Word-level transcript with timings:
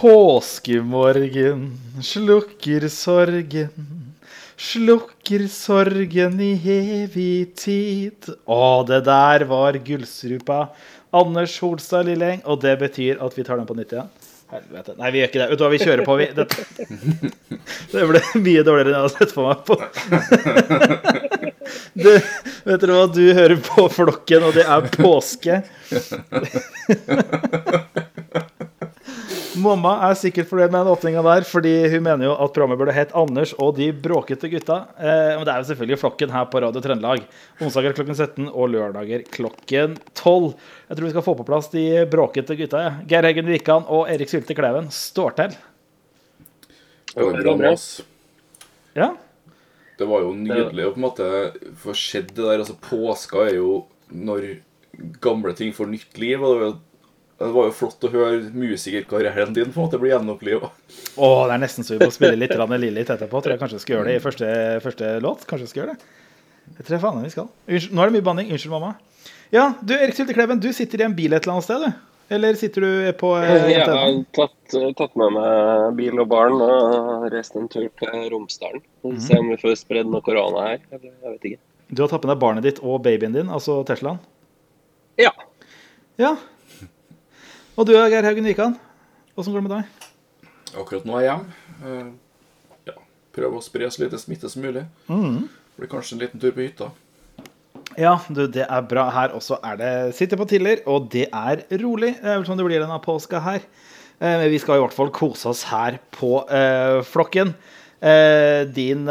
Påskemorgen 0.00 1.78
slukker 2.02 2.88
sorgen. 2.88 4.14
Slukker 4.56 5.42
sorgen 5.48 6.40
i 6.40 6.54
evig 6.64 7.52
tid. 7.60 8.30
Å, 8.48 8.80
det 8.88 9.02
der 9.04 9.44
var 9.50 9.76
gullstrupa. 9.84 10.62
Anders 11.12 11.58
Holstad 11.60 12.08
Lilleng. 12.08 12.40
Og 12.48 12.62
det 12.64 12.78
betyr 12.80 13.20
at 13.20 13.36
vi 13.36 13.44
tar 13.44 13.60
den 13.60 13.68
på 13.68 13.76
nytt 13.76 13.92
igjen. 13.92 14.08
Helvete. 14.54 14.96
Nei, 14.96 15.10
vi 15.12 15.20
gjør 15.20 15.28
ikke 15.28 15.42
det. 15.42 15.48
Vet 15.50 15.60
du 15.60 15.64
hva, 15.66 15.72
vi 15.74 15.82
kjører 15.84 16.04
på, 16.08 16.16
vi. 16.16 16.26
Det, 16.32 16.44
det 17.92 18.08
ble 18.14 18.24
mye 18.40 18.64
dårligere 18.70 18.88
enn 18.88 18.96
jeg 18.96 19.04
hadde 19.04 19.18
sett 19.18 19.36
for 19.36 19.52
meg 19.52 19.58
på. 19.68 19.76
Du, 21.94 22.08
vet 22.08 22.80
dere 22.82 22.94
hva, 22.96 23.04
du 23.12 23.22
hører 23.36 23.58
på 23.62 23.84
Flokken, 23.92 24.42
og 24.48 24.56
det 24.56 24.64
er 24.66 24.88
påske. 24.96 25.60
Mamma 29.60 29.92
er 30.06 30.16
sikkert 30.18 30.48
fornøyd 30.48 30.72
med 30.72 30.80
den 30.80 30.90
åpninga 30.92 31.22
der, 31.24 31.44
fordi 31.48 31.72
hun 31.92 32.04
mener 32.06 32.26
jo 32.26 32.32
at 32.34 32.52
programmet 32.54 32.78
burde 32.80 32.94
hett 32.96 33.12
Anders 33.16 33.52
og 33.60 33.74
de 33.76 33.90
bråkete 33.92 34.48
gutta. 34.52 34.78
Eh, 34.96 35.36
men 35.36 35.44
det 35.46 35.52
er 35.52 35.62
jo 35.62 35.68
selvfølgelig 35.70 35.98
Flokken 36.00 36.32
her 36.34 36.46
på 36.50 36.62
Radio 36.64 36.82
Trøndelag. 36.84 37.24
Onsdager 37.60 37.96
klokken 37.96 38.16
17 38.16 38.48
og 38.48 38.70
lørdager 38.72 39.24
klokken 39.34 39.96
12. 40.18 40.50
Jeg 40.88 40.98
tror 40.98 41.06
vi 41.06 41.12
skal 41.14 41.26
få 41.26 41.36
på 41.38 41.46
plass 41.48 41.70
de 41.74 41.86
bråkete 42.12 42.56
gutta. 42.58 42.84
Ja. 42.86 42.92
Geir 43.10 43.28
Heggen 43.28 43.50
Wikan 43.52 43.88
og 43.88 44.10
Erik 44.12 44.32
Sylte 44.32 44.56
Kleven 44.58 44.90
står 44.94 45.36
til. 45.40 45.56
Ja. 48.96 49.12
Det 50.00 50.08
var 50.08 50.24
jo 50.24 50.36
nydelig 50.36 50.86
å 50.86 50.92
på 50.94 51.02
en 51.02 51.08
måte 51.08 51.32
få 51.82 51.96
sett 51.98 52.30
det 52.32 52.46
der. 52.46 52.62
Altså, 52.62 52.78
påska 52.80 53.50
er 53.50 53.58
jo 53.58 53.82
når 54.08 54.54
gamle 55.20 55.52
ting 55.58 55.74
får 55.76 55.90
nytt 55.92 56.22
liv. 56.22 56.40
og 56.40 56.54
det 56.54 56.60
var 56.60 56.70
jo 56.70 56.78
det 57.40 57.54
var 57.54 57.68
jo 57.70 57.72
flott 57.72 58.04
å 58.04 58.10
høre 58.12 58.50
musikerkarrieren 58.52 59.54
din 59.56 59.70
på 59.72 59.80
en 59.80 59.86
måte 59.86 59.98
bli 60.00 60.10
gjenoppliva. 60.10 60.68
Å, 61.16 61.28
det 61.48 61.54
er 61.54 61.62
nesten 61.62 61.86
så 61.86 61.94
vi 61.94 62.04
må 62.04 62.12
spille 62.12 62.36
litt 62.36 62.52
Lillit 62.52 63.12
etterpå. 63.14 63.40
Tror 63.40 63.54
jeg 63.54 63.62
kanskje 63.62 63.80
skal 63.80 63.94
gjøre 63.94 64.10
det 64.10 64.16
i 64.18 64.24
første, 64.24 64.50
første 64.84 65.12
låt. 65.24 65.46
Kanskje 65.48 65.64
vi 65.64 65.70
skal 65.70 65.82
gjøre 65.82 65.94
det. 65.94 66.10
Det 66.76 66.84
tror 66.84 66.96
jeg 66.98 67.02
faen 67.06 67.24
vi 67.24 67.32
skal. 67.32 67.48
Unnskyld, 67.64 67.94
nå 67.96 68.02
er 68.02 68.10
det 68.10 68.16
mye 68.18 68.26
banning. 68.28 68.52
Unnskyld, 68.52 68.74
mamma. 68.74 68.92
Ja, 69.56 69.64
du 69.80 69.94
Erik 69.96 70.18
Syltekleven, 70.18 70.60
du 70.60 70.68
sitter 70.76 71.00
i 71.00 71.06
en 71.08 71.16
bil 71.16 71.32
et 71.32 71.46
eller 71.46 71.56
annet 71.56 71.66
sted, 71.66 71.86
du? 71.86 72.06
Eller 72.36 72.60
sitter 72.60 72.84
du 72.84 72.90
på 73.18 73.32
eh, 73.40 73.64
Jeg 73.72 73.88
har 73.88 74.20
tatt, 74.36 74.76
tatt, 75.00 75.16
med 75.18 75.32
meg 75.34 75.96
bil 75.98 76.20
og 76.22 76.28
barn 76.30 76.60
og 76.62 77.24
reist 77.32 77.56
en 77.58 77.66
tur 77.72 77.88
til 77.88 78.28
Romsdalen. 78.30 78.84
Mm 79.02 79.16
-hmm. 79.16 79.24
Se 79.24 79.38
om 79.38 79.48
vi 79.48 79.56
får 79.56 79.74
spredd 79.80 80.12
noe 80.12 80.20
korona 80.20 80.68
her. 80.68 80.78
Eller, 80.92 81.10
jeg 81.22 81.32
vet 81.32 81.44
ikke. 81.44 81.60
Du 81.88 82.02
har 82.02 82.08
tatt 82.08 82.22
med 82.22 82.36
deg 82.36 82.40
barnet 82.40 82.62
ditt 82.62 82.78
og 82.78 83.02
babyen 83.02 83.32
din, 83.32 83.48
altså 83.48 83.82
Teslaen? 83.84 84.20
Ja. 85.16 85.32
Ja, 86.16 86.36
og 87.80 87.86
du, 87.88 87.94
Geir 87.96 88.26
Haugen 88.28 88.44
Wikan, 88.44 88.74
åssen 89.40 89.54
går 89.54 89.62
det 89.62 89.68
med 89.70 89.72
deg? 89.72 90.08
Akkurat 90.76 91.06
nå 91.08 91.14
er 91.16 91.22
jeg 91.24 91.28
hjemme. 91.30 91.54
Uh, 91.80 92.88
ja, 92.90 92.96
prøver 93.32 93.56
å 93.56 93.64
spre 93.64 93.86
så 93.88 94.02
lite 94.02 94.18
smitte 94.20 94.50
som 94.52 94.60
mulig. 94.60 94.82
Mm. 95.08 95.46
Blir 95.78 95.88
kanskje 95.88 96.18
en 96.18 96.20
liten 96.20 96.42
tur 96.42 96.52
på 96.52 96.60
hytta. 96.60 96.90
Ja, 97.96 98.18
du, 98.28 98.42
det 98.52 98.66
er 98.66 98.84
bra. 98.84 99.06
Her 99.14 99.32
også 99.38 99.56
er 99.64 99.78
det 99.80 99.92
sitter 100.18 100.36
på 100.36 100.44
tiller, 100.50 100.82
og 100.84 101.08
det 101.14 101.30
er 101.32 101.62
rolig. 101.80 102.10
Det 102.18 102.28
er 102.28 102.36
vel 102.36 102.44
sånn 102.50 102.60
det 102.60 102.66
blir 102.68 102.84
denne 102.84 102.98
påska 103.00 103.40
her. 103.46 103.64
Eh, 104.20 104.34
men 104.42 104.44
vi 104.52 104.60
skal 104.60 104.76
i 104.76 104.82
hvert 104.84 104.98
fall 104.98 105.12
kose 105.16 105.48
oss 105.48 105.62
her 105.70 105.96
på 106.12 106.34
uh, 106.52 107.00
flokken. 107.08 107.54
Uh, 108.00 108.68
din 108.76 109.08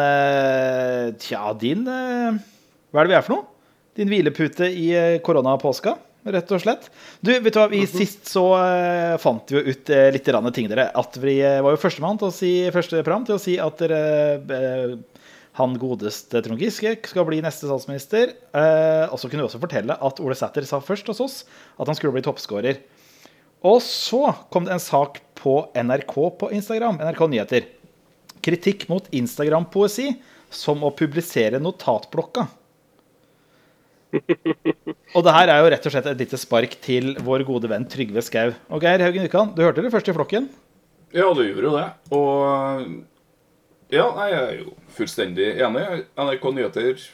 Tja, 1.22 1.42
din 1.58 1.84
Hva 1.90 3.02
er 3.02 3.10
det 3.10 3.12
vi 3.12 3.18
er 3.18 3.26
for 3.26 3.34
noe? 3.34 3.50
Din 3.98 4.14
hvilepute 4.14 4.70
i 4.70 4.94
koronapåska? 5.26 5.98
Rett 6.34 6.52
og 6.56 6.62
slett. 6.64 6.90
Du, 7.22 7.32
vet 7.32 7.54
du 7.54 7.60
hva, 7.60 7.68
vi 7.72 7.84
mhm. 7.84 7.92
Sist 7.92 8.30
så 8.32 8.44
uh, 8.56 9.16
fant 9.22 9.52
vi 9.52 9.60
jo 9.60 9.74
ut 9.74 9.94
uh, 9.94 10.08
litt 10.14 10.30
ting, 10.56 10.70
dere. 10.72 10.90
At 10.98 11.18
vi 11.22 11.40
uh, 11.44 11.62
var 11.66 11.76
jo 11.76 11.82
førstemann 11.82 12.20
til 12.22 12.30
å 12.30 12.36
si 12.36 12.52
første 12.74 13.02
program 13.04 13.28
til 13.28 13.38
å 13.38 13.42
si 13.42 13.58
at 13.62 13.82
dere 13.82 15.00
han 15.60 15.74
godeste 15.76 16.40
Trond 16.46 16.62
Giske 16.62 16.94
skal 17.10 17.26
bli 17.28 17.42
neste 17.44 17.68
statsminister. 17.68 18.32
og 18.54 19.18
så 19.20 19.28
kunne 19.28 19.42
vi 19.42 19.48
også 19.50 19.60
fortelle 19.60 19.98
at 20.08 20.22
Ole 20.24 20.38
Sæther 20.38 20.64
sa 20.64 20.80
først 20.80 21.10
hos 21.12 21.20
oss 21.20 21.36
at 21.76 21.90
han 21.90 21.98
skulle 21.98 22.14
bli 22.16 22.24
toppskårer. 22.24 22.80
Og 23.68 23.82
så 23.84 24.22
kom 24.54 24.70
det 24.70 24.78
en 24.78 24.80
sak 24.80 25.20
på 25.36 25.58
NRK 25.76 26.16
på 26.40 26.52
Instagram, 26.56 27.02
NRK 27.04 27.26
Nyheter. 27.34 27.68
Kritikk 28.46 28.88
mot 28.88 29.10
Instagram-poesi 29.12 30.14
som 30.50 30.86
å 30.88 30.94
publisere 30.96 31.60
notatblokka. 31.60 32.48
Og 35.16 35.22
det 35.26 35.36
her 35.36 35.52
er 35.52 35.62
jo 35.62 35.70
rett 35.74 35.86
og 35.86 35.94
slett 35.94 36.10
et 36.10 36.24
lite 36.24 36.40
spark 36.40 36.74
til 36.86 37.14
vår 37.26 37.44
gode 37.48 37.70
venn 37.72 37.86
Trygve 37.90 38.24
Skau. 38.26 38.54
Og 38.74 38.82
Geir 38.84 39.04
Haugen 39.06 39.28
Ukan, 39.30 39.54
du 39.56 39.62
hørte 39.66 39.86
det 39.86 39.94
først 39.94 40.10
i 40.10 40.16
flokken? 40.16 40.50
Ja, 41.14 41.30
du 41.34 41.44
gjorde 41.44 41.66
jo 41.68 41.76
det. 41.78 41.86
Og 42.14 43.94
ja, 43.94 44.06
jeg 44.30 44.36
er 44.40 44.58
jo 44.60 44.76
fullstendig 44.94 45.52
enig. 45.58 45.86
NRK 46.18 46.50
Nyheter 46.54 47.06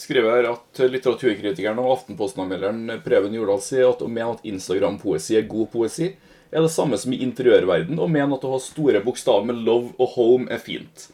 skriver 0.00 0.48
at 0.48 0.82
litteraturkritikeren 0.88 1.80
og 1.82 1.90
Aftenposten-anmelderen 1.98 3.02
Preben 3.04 3.34
Jordal 3.36 3.60
sier 3.64 3.90
at 3.90 4.00
å 4.04 4.08
mene 4.08 4.32
at 4.38 4.46
Instagram-poesi 4.48 5.36
er 5.38 5.50
god 5.50 5.68
poesi, 5.74 6.14
er 6.52 6.64
det 6.64 6.72
samme 6.72 6.98
som 7.00 7.12
i 7.12 7.20
interiørverden 7.24 8.00
å 8.00 8.08
mene 8.10 8.36
at 8.36 8.46
å 8.48 8.54
ha 8.54 8.60
store 8.60 9.00
bokstaver 9.04 9.46
med 9.48 9.60
'love' 9.64 9.92
og 9.98 10.08
'home' 10.16 10.50
er 10.52 10.60
fint. 10.60 11.08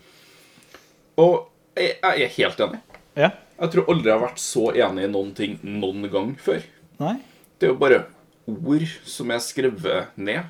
Og 1.18 1.50
jeg, 1.76 1.98
jeg 2.02 2.22
er 2.24 2.34
helt 2.38 2.64
enig. 2.66 2.80
Ja. 3.18 3.30
Jeg 3.58 3.72
tror 3.72 3.90
aldri 3.90 4.10
jeg 4.10 4.14
har 4.14 4.22
vært 4.22 4.42
så 4.42 4.68
enig 4.70 5.04
i 5.08 5.10
noen 5.10 5.34
ting 5.34 5.58
noen 5.62 6.06
gang 6.12 6.30
før. 6.38 6.62
Nei. 7.02 7.16
Det 7.58 7.66
er 7.66 7.72
jo 7.72 7.80
bare 7.80 8.04
ord 8.48 8.86
som 9.08 9.32
er 9.34 9.42
skrevet 9.44 10.14
ned, 10.16 10.46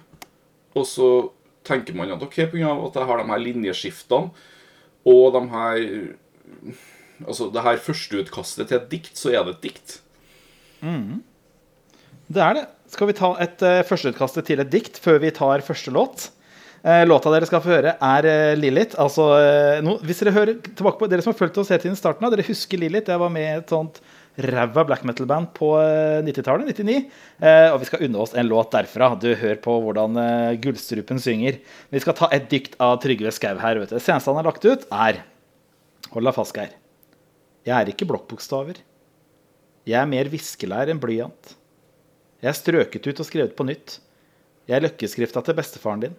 og 0.77 0.85
så 0.87 1.09
tenker 1.67 1.97
man 1.97 2.13
at 2.15 2.23
ok, 2.25 2.37
pga. 2.53 2.73
at 2.87 2.99
jeg 3.01 3.09
har 3.09 3.21
de 3.21 3.31
her 3.33 3.45
linjeskiftene 3.45 4.31
og 5.09 5.37
de 5.37 5.45
her 5.53 5.85
Altså 7.19 7.49
det 7.51 7.65
her 7.65 7.81
førsteutkastet 7.83 8.69
til 8.71 8.77
et 8.77 8.91
dikt, 8.93 9.17
så 9.19 9.33
er 9.35 9.43
det 9.43 9.57
et 9.57 9.65
dikt. 9.65 9.95
Mm. 10.87 11.19
Det 12.31 12.43
er 12.45 12.55
det. 12.55 12.63
Skal 12.93 13.11
vi 13.11 13.17
ta 13.19 13.33
et 13.43 13.65
uh, 13.67 13.81
førsteutkastet 13.89 14.47
til 14.47 14.63
et 14.63 14.71
dikt 14.71 15.01
før 15.03 15.19
vi 15.25 15.33
tar 15.35 15.65
første 15.67 15.91
låt? 15.91 16.29
Eh, 16.83 17.03
låta 17.07 17.31
dere 17.35 17.47
skal 17.49 17.63
få 17.63 17.73
høre, 17.73 17.97
er 17.99 18.29
eh, 18.29 18.55
Lilith. 18.59 18.95
Altså, 19.03 19.25
eh, 19.43 19.81
no, 19.83 19.97
hvis 20.07 20.23
Dere 20.23 20.35
hører 20.37 20.61
tilbake 20.63 21.01
på 21.01 21.09
Dere 21.11 21.25
som 21.25 21.33
har 21.33 21.39
fulgt 21.41 21.59
oss 21.59 21.73
helt 21.75 21.83
siden 21.83 21.99
starten 21.99 22.27
av, 22.27 22.31
dere 22.35 22.47
husker 22.47 22.79
Lilith. 22.79 23.11
Jeg 23.11 23.23
var 23.23 23.33
med 23.35 23.47
i 23.47 23.57
et 23.59 23.73
sånt 23.75 23.99
ræva 24.39 24.85
black 24.87 25.03
metal-band 25.03 25.51
på 25.57 25.73
90-tallet. 26.23 26.69
99. 26.79 26.99
og 27.73 27.81
vi 27.83 27.89
skal 27.89 28.05
unne 28.07 28.21
oss 28.23 28.37
en 28.39 28.47
låt 28.47 28.71
derfra. 28.71 29.09
Du 29.19 29.33
hører 29.33 29.59
på 29.65 29.75
hvordan 29.83 30.15
Gullstrupen 30.63 31.19
synger. 31.19 31.59
Vi 31.91 32.03
skal 32.05 32.15
ta 32.15 32.29
et 32.37 32.47
dikt 32.53 32.77
av 32.79 33.01
Trygve 33.03 33.33
Skau 33.35 33.59
her. 33.59 33.81
vet 33.83 33.91
du. 33.91 33.99
Seneste 33.99 34.31
han 34.31 34.39
har 34.39 34.47
lagt 34.47 34.63
ut, 34.63 34.87
er 34.95 35.25
Hold 36.13 36.25
deg 36.25 36.37
fast, 36.39 36.55
Geir. 36.55 36.71
Jeg 37.67 37.75
er 37.75 37.91
ikke 37.91 38.07
blokkbokstaver. 38.09 38.79
Jeg 39.91 39.99
er 39.99 40.09
mer 40.09 40.31
viskelær 40.31 40.89
enn 40.89 41.03
blyant. 41.03 41.57
Jeg 42.39 42.53
er 42.53 42.57
strøket 42.57 43.11
ut 43.11 43.19
og 43.19 43.27
skrevet 43.27 43.59
på 43.59 43.67
nytt. 43.67 43.99
Jeg 44.71 44.79
er 44.79 44.87
løkkeskrifta 44.87 45.43
til 45.43 45.59
bestefaren 45.59 46.07
din. 46.07 46.17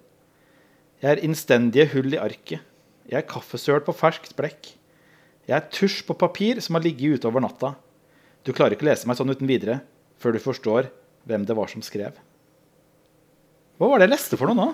Jeg 0.99 1.15
er 1.15 1.21
innstendige 1.23 1.87
hull 1.93 2.11
i 2.11 2.19
arket. 2.19 2.59
Jeg 3.09 3.21
er 3.21 3.27
kaffesøl 3.29 3.79
på 3.85 3.95
ferskt 3.95 4.35
blekk. 4.35 4.73
Jeg 5.47 5.55
er 5.55 5.69
tusj 5.71 6.01
på 6.05 6.17
papir 6.19 6.59
som 6.61 6.75
har 6.75 6.83
ligget 6.83 7.19
ute 7.19 7.29
over 7.29 7.41
natta. 7.45 7.71
Du 8.43 8.51
klarer 8.55 8.75
ikke 8.75 8.83
å 8.85 8.89
lese 8.91 9.07
meg 9.07 9.17
sånn 9.17 9.31
uten 9.31 9.47
videre 9.49 9.79
før 10.19 10.35
du 10.35 10.43
forstår 10.43 10.91
hvem 11.29 11.47
det 11.47 11.55
var 11.55 11.71
som 11.71 11.83
skrev. 11.85 12.19
Hva 13.79 13.87
var 13.87 14.01
det 14.01 14.09
jeg 14.09 14.15
leste 14.17 14.39
for 14.39 14.51
noe 14.51 14.59
nå? 14.59 14.67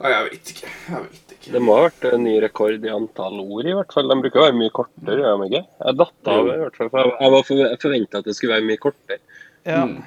Nei, 0.00 0.10
jeg 0.10 0.26
vet 0.26 0.52
ikke. 0.54 0.68
Jeg 0.88 1.06
vet 1.06 1.34
ikke. 1.36 1.54
Det 1.54 1.62
må 1.62 1.76
ha 1.76 1.86
vært 1.86 2.06
en 2.10 2.22
ny 2.24 2.36
rekord 2.42 2.86
i 2.88 2.92
antall 2.92 3.42
ord, 3.44 3.66
i 3.68 3.74
hvert 3.76 3.94
fall. 3.94 4.10
De 4.10 4.16
bruker 4.24 4.42
å 4.42 4.46
være 4.48 4.58
mye 4.58 4.72
kortere, 4.74 5.18
gjør 5.22 5.42
de 5.42 5.50
ikke? 5.50 5.66
Jeg 5.84 5.98
datt 6.00 6.30
av, 6.34 6.48
i 6.50 6.62
hvert 6.64 6.78
fall. 6.80 7.12
Jeg 7.20 7.34
var 7.36 7.50
forventa 7.84 8.22
at 8.22 8.30
det 8.30 8.34
skulle 8.38 8.56
være 8.56 8.66
mye 8.72 8.80
kortere. 8.82 9.20
Ja. 9.68 9.84
Mm. 9.86 10.00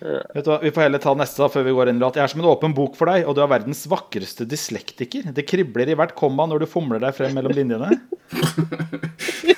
Vet 0.00 0.46
du 0.46 0.48
hva, 0.48 0.58
Vi 0.62 0.72
får 0.72 0.86
heller 0.86 1.02
ta 1.02 1.12
neste 1.18 1.42
da, 1.42 1.48
før 1.52 1.66
vi 1.66 1.74
går 1.76 1.90
inn 1.90 1.98
i 2.00 2.02
låt. 2.02 2.16
Jeg 2.16 2.24
er 2.24 2.32
som 2.32 2.40
en 2.40 2.48
åpen 2.48 2.74
bok 2.76 2.96
for 2.96 3.10
deg, 3.12 3.26
og 3.28 3.36
du 3.36 3.42
er 3.44 3.50
verdens 3.52 3.82
vakreste 3.90 4.46
dyslektiker. 4.48 5.28
Det 5.36 5.44
kribler 5.48 5.92
i 5.92 5.96
hvert 5.98 6.14
komma 6.16 6.46
når 6.48 6.64
du 6.64 6.70
fomler 6.70 7.02
deg 7.02 7.12
frem 7.16 7.36
mellom 7.36 7.52
linjene. 7.56 7.90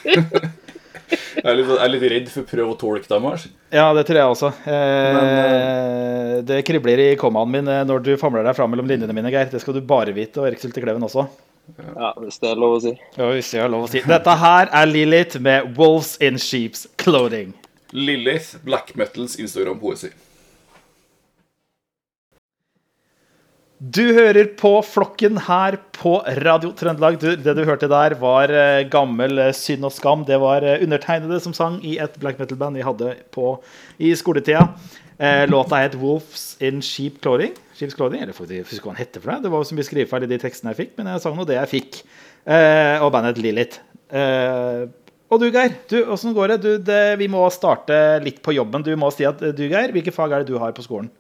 jeg, 0.03 1.47
er 1.47 1.55
litt, 1.59 1.69
jeg 1.71 1.79
er 1.79 1.93
litt 1.93 2.07
redd 2.15 2.33
for 2.33 2.43
å 2.43 2.49
prøve 2.51 2.75
å 2.75 2.79
tolke 2.81 3.07
deg, 3.07 3.23
Mars. 3.23 3.47
Ja, 3.71 3.87
det 3.95 4.05
tror 4.09 4.19
jeg 4.19 4.35
også. 4.35 4.51
Eh, 4.67 5.15
Men, 5.15 5.31
uh... 5.31 6.37
Det 6.49 6.59
kribler 6.67 6.99
i 7.05 7.09
kommaen 7.21 7.53
min 7.53 7.71
eh, 7.71 7.85
når 7.87 8.03
du 8.03 8.13
famler 8.19 8.43
deg 8.47 8.59
fram 8.59 8.73
mellom 8.75 8.89
linjene 8.91 9.15
mine, 9.15 9.31
Geir. 9.31 9.47
Det 9.53 9.63
skal 9.63 9.79
du 9.79 9.83
bare 9.87 10.15
vite, 10.17 10.43
og 10.43 10.51
Erik 10.51 10.63
Sylte 10.65 10.83
Kleven 10.83 11.07
også. 11.07 11.29
Ja, 11.79 12.11
hvis 12.19 12.41
det 12.43 12.51
er 12.51 12.59
lov 12.59 12.81
å 12.81 12.83
si. 12.83 12.97
Ja, 13.15 13.31
hvis 13.31 13.53
det 13.55 13.63
er 13.63 13.71
lov 13.71 13.87
å 13.87 13.93
si. 13.93 14.03
Dette 14.11 14.35
her 14.43 14.67
er 14.75 14.91
Lilith 14.91 15.39
med 15.39 15.71
'Wolves 15.77 16.17
in 16.19 16.35
Sheeps 16.43 16.89
Clothing'. 16.99 17.55
Lilith, 17.95 18.57
black 18.67 18.97
metals 18.99 19.39
Instagram-poesi. 19.39 20.11
Du 23.83 24.13
hører 24.15 24.47
på 24.55 24.77
Flokken 24.87 25.41
her 25.43 25.75
på 25.97 26.13
Radio 26.39 26.69
Trøndelag. 26.79 27.17
Du, 27.19 27.33
det 27.35 27.55
du 27.59 27.65
hørte 27.67 27.89
der, 27.91 28.15
var 28.21 28.53
eh, 28.55 28.85
gammel 28.87 29.41
eh, 29.43 29.55
synd 29.59 29.89
og 29.89 29.91
skam. 29.91 30.21
Det 30.29 30.37
var 30.39 30.63
eh, 30.63 30.85
undertegnede 30.85 31.41
som 31.43 31.55
sang 31.57 31.81
i 31.83 31.97
et 31.99 32.15
black 32.23 32.39
metal-band 32.39 32.79
vi 32.79 32.85
hadde 32.87 33.17
på 33.35 33.57
i 33.99 34.13
skoletida. 34.15 34.69
Låta 35.51 35.77
het 35.83 35.95
'Wolves 35.95 36.57
in 36.61 36.83
Sheep 36.83 37.19
Clothing'. 37.23 37.55
Sheep's 37.75 37.95
Clothing, 37.95 38.23
eller 38.23 38.33
faktisk, 38.33 38.71
husker 38.71 38.87
hva 38.87 38.95
den 38.95 39.03
heter 39.03 39.21
for 39.21 39.31
det. 39.31 39.43
Det 39.43 39.51
var 39.51 39.65
så 39.65 39.75
mye 39.75 39.87
skrivefeil 39.87 40.25
i 40.27 40.31
de 40.31 40.39
tekstene 40.39 40.71
jeg 40.71 40.79
fikk, 40.79 40.93
men 40.99 41.07
jeg 41.07 41.21
sang 41.23 41.37
nå 41.37 41.47
det 41.47 41.59
jeg 41.59 41.71
fikk. 41.71 41.99
Og 43.03 43.13
bandet. 43.13 43.79
Eh, 44.11 44.87
og 45.31 45.41
du, 45.41 45.47
Geir, 45.51 45.75
du, 45.91 46.05
åssen 46.11 46.35
går 46.35 46.55
det? 46.55 46.63
Du, 46.63 46.71
det? 46.79 47.19
Vi 47.19 47.27
må 47.31 47.43
starte 47.51 48.21
litt 48.23 48.43
på 48.43 48.55
jobben. 48.55 48.83
Du 48.83 48.95
må 48.97 49.11
si 49.11 49.27
at 49.27 49.39
du, 49.43 49.63
Geir, 49.67 49.91
hvilke 49.91 50.15
fag 50.15 50.33
er 50.33 50.43
det 50.43 50.55
du 50.55 50.59
har 50.59 50.75
på 50.75 50.87
skolen? 50.87 51.11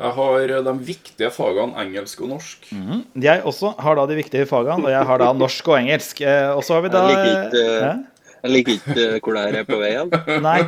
Jeg 0.00 0.16
har 0.16 0.54
eh, 0.54 0.62
de 0.64 0.74
viktige 0.86 1.30
fagene 1.34 1.76
engelsk 1.82 2.22
og 2.24 2.32
norsk. 2.32 2.70
Mm. 2.72 3.02
Jeg 3.20 3.44
også 3.48 3.74
har 3.84 3.98
da 3.98 4.06
de 4.08 4.16
viktige 4.16 4.48
fagene, 4.48 4.88
og 4.88 4.94
jeg 4.94 5.08
har 5.10 5.20
da 5.20 5.30
norsk 5.44 5.68
og 5.68 5.76
engelsk. 5.82 6.22
Eh, 6.24 6.48
og 6.54 6.64
så 6.64 6.78
har 6.78 6.86
vi 6.86 6.92
da 6.94 7.04
Jeg 7.10 7.20
liker 7.20 7.38
ikke, 7.44 8.52
liker 8.54 8.76
ikke 8.78 8.98
eh, 9.06 9.16
hvor 9.20 9.36
det 9.36 9.46
her 9.46 9.60
er 9.60 9.68
på 9.68 9.80
vei 9.80 9.92
igjen. 9.92 10.12
Nei. 10.48 10.60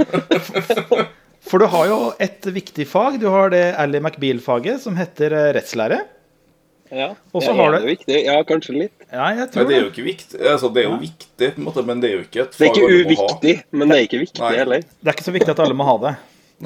For, 0.49 1.07
for 1.49 1.65
du 1.65 1.71
har 1.73 1.89
jo 1.89 2.01
et 2.23 2.51
viktig 2.61 2.89
fag. 2.91 3.21
Du 3.23 3.31
har 3.33 3.55
det 3.55 3.71
Ally 3.81 4.03
McBeal-faget 4.03 4.85
som 4.85 5.01
heter 5.01 5.33
eh, 5.39 5.53
rettslære. 5.57 6.03
Ja, 6.93 7.15
det 7.33 7.41
så 7.41 7.55
ja, 7.55 7.57
har 7.57 7.73
er 7.73 7.81
det 7.81 7.89
viktig? 7.89 8.17
Ja, 8.27 8.35
kanskje 8.45 8.75
litt. 8.77 8.93
Ja, 9.09 9.31
jeg 9.33 9.47
Nei, 9.47 9.47
men 9.57 9.69
det 9.71 9.77
er 9.79 9.81
jo 9.81 9.89
ikke 9.95 10.05
viktig. 10.05 10.41
Altså, 10.45 10.69
det 10.69 10.83
er 10.83 10.91
jo 10.91 10.99
viktig, 11.01 11.47
på 11.55 11.63
en 11.63 11.65
måte, 11.65 11.85
men 11.89 12.03
det 12.03 12.11
er 12.11 12.19
jo 12.19 12.25
ikke 12.27 12.43
et 12.43 12.53
Det 12.53 12.59
er 12.59 12.69
fag 12.69 12.77
ikke 12.77 12.83
alle 12.85 12.93
må 12.93 12.99
ha. 12.99 13.07
uviktig, 13.09 13.55
men 13.73 13.89
det 13.89 13.97
er 13.97 14.05
ikke 14.11 14.21
viktig 14.21 14.43
Nei. 14.45 14.51
heller. 14.59 14.85
Det 15.01 15.09
er 15.09 15.17
ikke 15.17 15.25
så 15.25 15.35
viktig 15.39 15.55
at 15.55 15.63
alle 15.65 15.77
må 15.79 15.87
ha 15.89 15.95
det. 16.03 16.13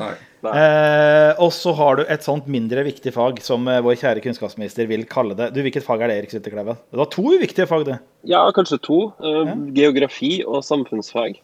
Nei. 0.03 0.11
Eh, 0.53 1.33
og 1.43 1.51
så 1.55 1.73
har 1.79 1.99
du 1.99 2.05
et 2.07 2.25
sånt 2.27 2.47
mindre 2.51 2.85
viktig 2.87 3.13
fag 3.15 3.41
som 3.45 3.67
eh, 3.71 3.81
vår 3.85 3.99
kjære 4.03 4.23
kunnskapsminister 4.25 4.89
vil 4.91 5.07
kalle 5.11 5.37
det. 5.39 5.51
Du, 5.57 5.63
Hvilket 5.65 5.87
fag 5.87 6.05
er 6.05 6.13
det, 6.13 6.21
Erik 6.21 6.35
Syltekleiven? 6.35 6.79
Det 6.93 7.01
var 7.01 7.11
to 7.13 7.25
uviktige 7.35 7.69
fag, 7.71 7.87
det. 7.89 7.99
Ja, 8.29 8.45
kanskje 8.57 8.79
to. 8.85 9.01
Eh, 9.19 9.53
Geografi 9.77 10.39
og 10.47 10.65
samfunnsfag. 10.67 11.41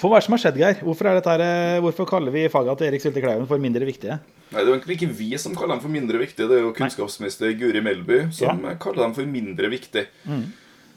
For 0.00 0.08
hva 0.08 0.16
er 0.16 0.22
det 0.22 0.26
som 0.30 0.36
har 0.36 0.40
skjedd, 0.46 0.60
Geir? 0.62 0.78
Hvorfor, 0.86 1.10
er 1.10 1.18
dette 1.18 1.34
her, 1.34 1.42
eh, 1.44 1.80
hvorfor 1.84 2.08
kaller 2.08 2.32
vi 2.34 2.46
fagene 2.52 2.78
til 2.80 2.88
Erik 2.88 3.04
Syltekleiven 3.04 3.50
for 3.50 3.60
mindre 3.60 3.88
viktige? 3.88 4.16
Nei, 4.50 4.64
Det 4.64 4.66
er 4.66 4.72
egentlig 4.78 4.96
ikke 4.96 5.12
vi 5.18 5.30
som 5.38 5.54
kaller 5.54 5.76
dem 5.76 5.84
for 5.84 5.92
mindre 5.92 6.18
viktige. 6.22 6.48
Det 6.48 6.56
er 6.56 6.64
jo 6.64 6.72
kunnskapsminister 6.74 7.52
Guri 7.60 7.84
Melby 7.84 8.32
som 8.34 8.64
kaller 8.80 9.04
dem 9.04 9.14
for 9.14 9.28
mindre 9.28 9.70
viktige. 9.70 10.08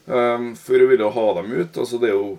Um, 0.04 0.50
for 0.58 0.76
hun 0.76 0.90
ville 0.90 1.10
ha 1.14 1.26
dem 1.38 1.52
ut. 1.52 1.78
altså 1.78 2.00
Det 2.00 2.10
er 2.10 2.16
jo 2.16 2.38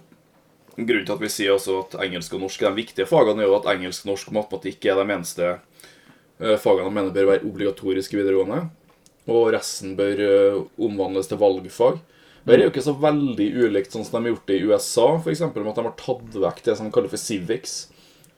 Grunnen 0.75 1.05
til 1.07 1.15
at 1.15 1.21
vi 1.23 1.31
sier 1.31 1.53
også 1.55 1.77
at 1.85 1.93
engelsk 2.03 2.33
og 2.35 2.41
norsk 2.43 2.63
er 2.63 2.73
de 2.73 2.81
viktige 2.81 3.07
fagene, 3.07 3.43
er 3.43 3.47
jo 3.47 3.59
at 3.59 3.69
engelsk, 3.71 4.07
norsk 4.09 4.31
og 4.31 4.35
matematikk 4.41 4.87
er 4.89 4.99
de 4.99 5.05
eneste 5.05 5.45
eh, 5.53 6.57
fagene 6.59 6.89
de 6.89 6.95
mener 6.97 7.15
bør 7.15 7.29
være 7.31 7.47
obligatoriske 7.47 8.17
videregående. 8.17 8.65
Og 9.31 9.53
resten 9.55 9.95
bør 9.97 10.19
eh, 10.25 10.59
omvandles 10.75 11.31
til 11.31 11.39
valgfag. 11.39 12.01
Det 12.45 12.53
er 12.53 12.67
jo 12.67 12.73
ikke 12.73 12.83
så 12.85 12.93
veldig 13.01 13.47
ulikt 13.65 13.95
sånn 13.95 14.03
som 14.05 14.19
de 14.19 14.27
har 14.27 14.35
gjort 14.35 14.51
det 14.51 14.57
i 14.59 14.65
USA, 14.67 15.05
f.eks. 15.17 15.45
med 15.47 15.71
at 15.71 15.79
de 15.79 15.87
har 15.87 15.95
tatt 15.97 16.35
vekk 16.43 16.59
det 16.67 16.75
som 16.77 16.89
de 16.89 16.93
kaller 16.93 17.13
for 17.13 17.23
civics. 17.23 17.77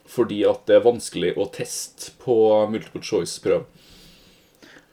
Fordi 0.08 0.38
at 0.48 0.62
det 0.70 0.78
er 0.78 0.86
vanskelig 0.86 1.34
å 1.36 1.50
teste 1.52 2.14
på 2.22 2.38
multiple 2.72 3.02
choice-prøve. 3.04 3.66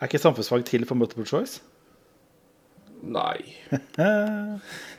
Er 0.00 0.08
ikke 0.08 0.18
samfunnsfag 0.18 0.64
til 0.66 0.88
for 0.88 0.98
multiple 0.98 1.28
choice? 1.28 1.60
Nei. 3.04 3.40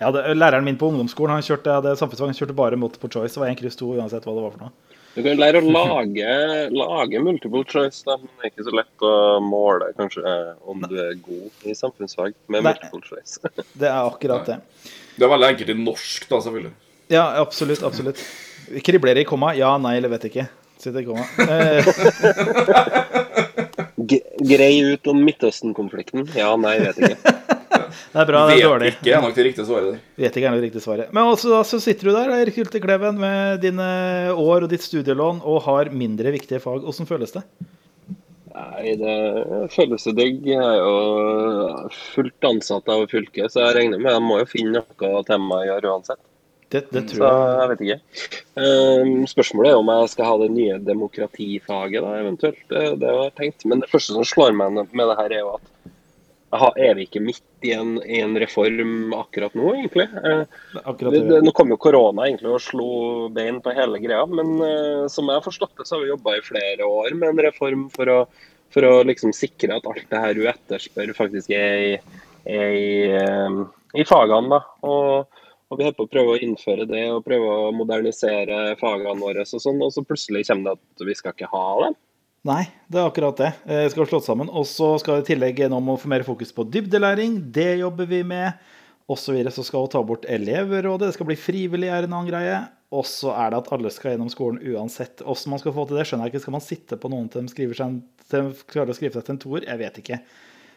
Ja, 0.01 0.09
det, 0.11 0.25
Læreren 0.35 0.65
min 0.67 0.77
på 0.77 0.89
ungdomsskolen 0.91 1.37
han 1.37 1.45
kjørte, 1.45 1.77
hadde 1.77 1.93
samfunnsfag, 1.97 2.29
han 2.33 2.37
kjørte 2.37 2.55
bare 2.57 2.77
multiple 2.79 3.09
choice. 3.11 3.33
Det 3.33 3.41
var 3.41 3.51
én 3.51 3.57
kryss 3.59 3.77
to 3.79 3.93
uansett 3.95 4.25
hva 4.27 4.33
det 4.35 4.43
var 4.43 4.53
for 4.55 4.65
noe. 4.65 4.73
Du 5.15 5.21
kan 5.23 5.37
lære 5.39 5.61
å 5.63 5.69
lage, 5.71 6.31
lage 6.81 7.21
multiple 7.23 7.63
choice, 7.71 8.01
da, 8.03 8.17
men 8.19 8.27
det 8.35 8.43
er 8.43 8.51
ikke 8.51 8.65
så 8.67 8.73
lett 8.75 9.05
å 9.07 9.13
måle 9.43 9.87
kanskje 9.95 10.25
eh, 10.27 10.49
om 10.67 10.83
du 10.83 10.97
er 10.99 11.13
god 11.23 11.63
i 11.71 11.75
samfunnsfag 11.79 12.35
med 12.51 12.65
Nei. 12.67 12.73
multiple 12.73 12.99
choice. 13.07 13.39
Det 13.79 13.87
er 13.87 14.01
akkurat 14.01 14.49
det. 14.51 14.59
Det 15.15 15.23
er 15.23 15.31
veldig 15.31 15.47
enkelt 15.53 15.71
i 15.71 15.77
norsk, 15.79 16.27
da, 16.27 16.41
selvfølgelig. 16.43 16.73
Ja, 17.13 17.23
absolutt. 17.39 17.83
absolutt. 17.87 18.19
Kribler 18.83 19.15
det 19.15 19.23
i 19.23 19.29
komma? 19.29 19.53
Ja, 19.55 19.71
nei 19.79 19.95
eller 20.01 20.11
vet 20.17 20.27
ikke. 20.27 20.49
Sitter 20.81 20.99
i 20.99 21.07
komma. 21.07 21.23
Eh, 21.47 21.79
grei 24.51 24.73
ut 24.91 25.07
om 25.07 25.21
Midtøsten-konflikten. 25.23 26.27
Ja, 26.35 26.51
nei, 26.59 26.75
vet 26.83 26.99
ikke. 26.99 27.34
Det 28.15 28.21
er 28.21 28.27
bra, 28.29 28.41
det 28.47 28.53
er 28.53 28.61
Vet 28.61 28.65
dårlig. 28.69 28.89
ikke 28.95 29.11
er 29.11 29.23
nok 29.25 29.33
det 29.35 29.43
riktige 29.49 29.67
svaret 29.67 29.87
der. 29.91 30.03
Vet 30.23 30.37
ikke 30.39 30.47
er 30.47 30.53
nok 30.53 30.61
det 30.61 30.67
riktige 30.69 30.83
svaret. 30.85 31.09
Men 31.11 31.31
også, 31.33 31.49
da, 31.51 31.57
så 31.67 31.79
sitter 31.83 32.07
du 32.07 32.13
der, 32.15 32.29
Erik 32.39 32.59
Hylte 32.61 32.79
Kleven, 32.79 33.17
med 33.19 33.59
dine 33.65 33.87
år 34.31 34.63
og 34.63 34.69
ditt 34.71 34.85
studielån 34.85 35.41
og 35.43 35.65
har 35.65 35.91
mindre 35.91 36.31
viktige 36.31 36.61
fag. 36.63 36.85
Hvordan 36.85 37.09
føles 37.09 37.35
det? 37.35 37.43
Nei, 38.55 38.93
det 39.01 39.15
føles 39.73 40.05
jo 40.07 40.13
digg. 40.15 40.45
Jeg 40.47 40.63
er 40.63 40.79
jo 40.79 41.89
fullt 42.13 42.47
ansatt 42.47 42.87
av 42.93 43.03
fylket, 43.11 43.51
så 43.51 43.65
jeg 43.65 43.75
regner 43.81 43.99
med 43.99 44.15
jeg 44.15 44.23
må 44.23 44.39
jo 44.39 44.47
finne 44.47 44.79
noe 44.79 45.25
til 45.27 45.43
meg 45.43 45.65
å 45.65 45.67
gjøre 45.73 45.91
uansett. 45.91 46.21
Det, 46.71 46.85
det 46.95 47.03
tror 47.11 47.19
jeg. 47.19 47.33
Så 47.35 47.59
jeg 47.59 47.71
vet 47.71 47.83
ikke. 47.85 47.99
Um, 48.63 49.11
spørsmålet 49.29 49.73
er 49.73 49.81
om 49.81 49.91
jeg 49.91 50.13
skal 50.15 50.29
ha 50.31 50.37
det 50.41 50.49
nye 50.55 50.79
demokratifaget, 50.87 51.99
da, 51.99 52.15
eventuelt. 52.23 52.63
Det, 52.71 52.85
det 53.03 53.11
har 53.11 53.27
jeg 53.27 53.35
tenkt. 53.41 53.67
Men 53.67 53.83
det 53.83 53.91
første 53.91 54.15
som 54.15 54.25
slår 54.31 54.55
meg 54.55 54.79
med 54.79 55.03
det 55.11 55.19
her, 55.19 55.35
er 55.35 55.43
jo 55.43 55.51
at 55.59 55.93
er 56.53 56.95
vi 56.95 57.05
ikke 57.07 57.21
midt 57.23 57.65
i 57.65 57.71
en, 57.75 57.95
i 58.05 58.19
en 58.21 58.35
reform 58.39 59.13
akkurat 59.17 59.53
nå, 59.57 59.71
egentlig? 59.75 60.05
Eh, 60.23 60.43
Akkurat 60.83 61.13
det, 61.13 61.21
det. 61.29 61.39
nå 61.43 61.51
kom 61.57 61.71
jo 61.73 61.77
korona 61.81 62.27
egentlig 62.27 62.51
og 62.53 62.61
slo 62.63 62.89
bein 63.33 63.61
på 63.63 63.73
hele 63.75 63.99
greia, 64.03 64.25
men 64.29 64.53
eh, 64.63 65.05
som 65.11 65.27
jeg 65.29 65.39
har 65.39 65.45
forstått 65.45 65.75
det, 65.79 65.87
så 65.87 65.97
har 65.97 66.05
vi 66.05 66.11
jobba 66.13 66.37
i 66.37 66.43
flere 66.45 66.87
år 66.87 67.15
med 67.17 67.33
en 67.33 67.43
reform 67.47 67.87
for 67.93 68.11
å, 68.11 68.19
for 68.73 68.87
å 68.87 68.93
liksom 69.07 69.33
sikre 69.35 69.79
at 69.79 69.89
alt 69.89 70.05
det 70.11 70.21
her 70.21 70.37
du 70.37 70.45
etterspør, 70.51 71.15
faktisk 71.17 71.51
er 71.55 71.87
i, 71.87 71.91
er 72.45 72.77
i, 72.77 72.93
eh, 73.09 73.59
i 73.99 74.07
fagene. 74.07 74.55
da. 74.55 74.61
Og, 74.87 75.43
og 75.65 75.79
vi 75.79 75.87
holder 75.87 75.97
på 75.97 76.07
å 76.07 76.13
prøve 76.13 76.35
å 76.35 76.41
innføre 76.45 76.87
det 76.87 77.07
og 77.09 77.23
prøve 77.25 77.51
å 77.65 77.71
modernisere 77.75 78.77
fagene 78.79 79.17
våre, 79.19 79.43
og 79.49 79.65
sånn, 79.65 79.81
og 79.81 79.91
så 79.95 80.05
plutselig 80.05 80.45
kommer 80.47 80.75
det 80.75 80.77
at 80.77 81.07
vi 81.09 81.17
skal 81.17 81.35
ikke 81.35 81.51
ha 81.51 81.67
dem. 81.87 81.97
Nei, 82.45 82.67
det 82.85 82.99
er 83.01 83.07
akkurat 83.09 83.39
det. 83.41 83.47
Jeg 83.65 83.91
skal 83.95 84.05
slått 84.05 84.27
sammen. 84.27 84.51
Og 84.53 84.67
så 84.69 84.91
skal 85.01 85.17
det 85.17 85.25
i 85.25 85.29
tillegg 85.31 85.63
gjennom 85.63 85.87
å 85.89 85.97
få 85.97 86.09
mer 86.11 86.21
fokus 86.27 86.51
på 86.53 86.67
dybdelæring. 86.69 87.39
Det 87.53 87.79
jobber 87.79 88.05
vi 88.11 88.19
med. 88.27 88.59
Og 89.09 89.17
så 89.21 89.33
videre 89.33 89.53
så 89.53 89.63
skal 89.65 89.85
vi 89.85 89.93
ta 89.93 90.01
bort 90.05 90.27
elevrådet. 90.29 91.07
Det 91.07 91.15
skal 91.17 91.29
bli 91.31 91.37
frivillig, 91.41 91.89
er 91.89 92.05
en 92.05 92.13
annen 92.13 92.29
greie. 92.29 92.59
Og 92.93 93.05
så 93.09 93.33
er 93.33 93.49
det 93.49 93.63
at 93.63 93.71
alle 93.73 93.89
skal 93.93 94.13
gjennom 94.13 94.29
skolen 94.29 94.61
uansett. 94.61 95.23
Hvordan 95.25 95.55
man 95.55 95.61
skal 95.63 95.73
få 95.73 95.87
til 95.89 95.97
det, 95.97 96.05
skjønner 96.09 96.29
jeg 96.29 96.35
ikke. 96.35 96.43
Skal 96.45 96.55
man 96.57 96.65
sitte 96.67 96.99
på 97.01 97.11
noen 97.13 97.31
til 97.33 97.47
de 97.47 97.53
skriver 97.53 97.79
seg, 97.81 97.97
til 98.29 98.51
de 98.51 98.69
klarer 98.69 98.93
å 98.93 98.97
skrive 98.97 99.17
seg 99.17 99.25
til 99.25 99.35
en 99.35 99.41
toer? 99.41 99.65
Jeg 99.65 99.81
vet 99.81 99.99
ikke. 100.03 100.21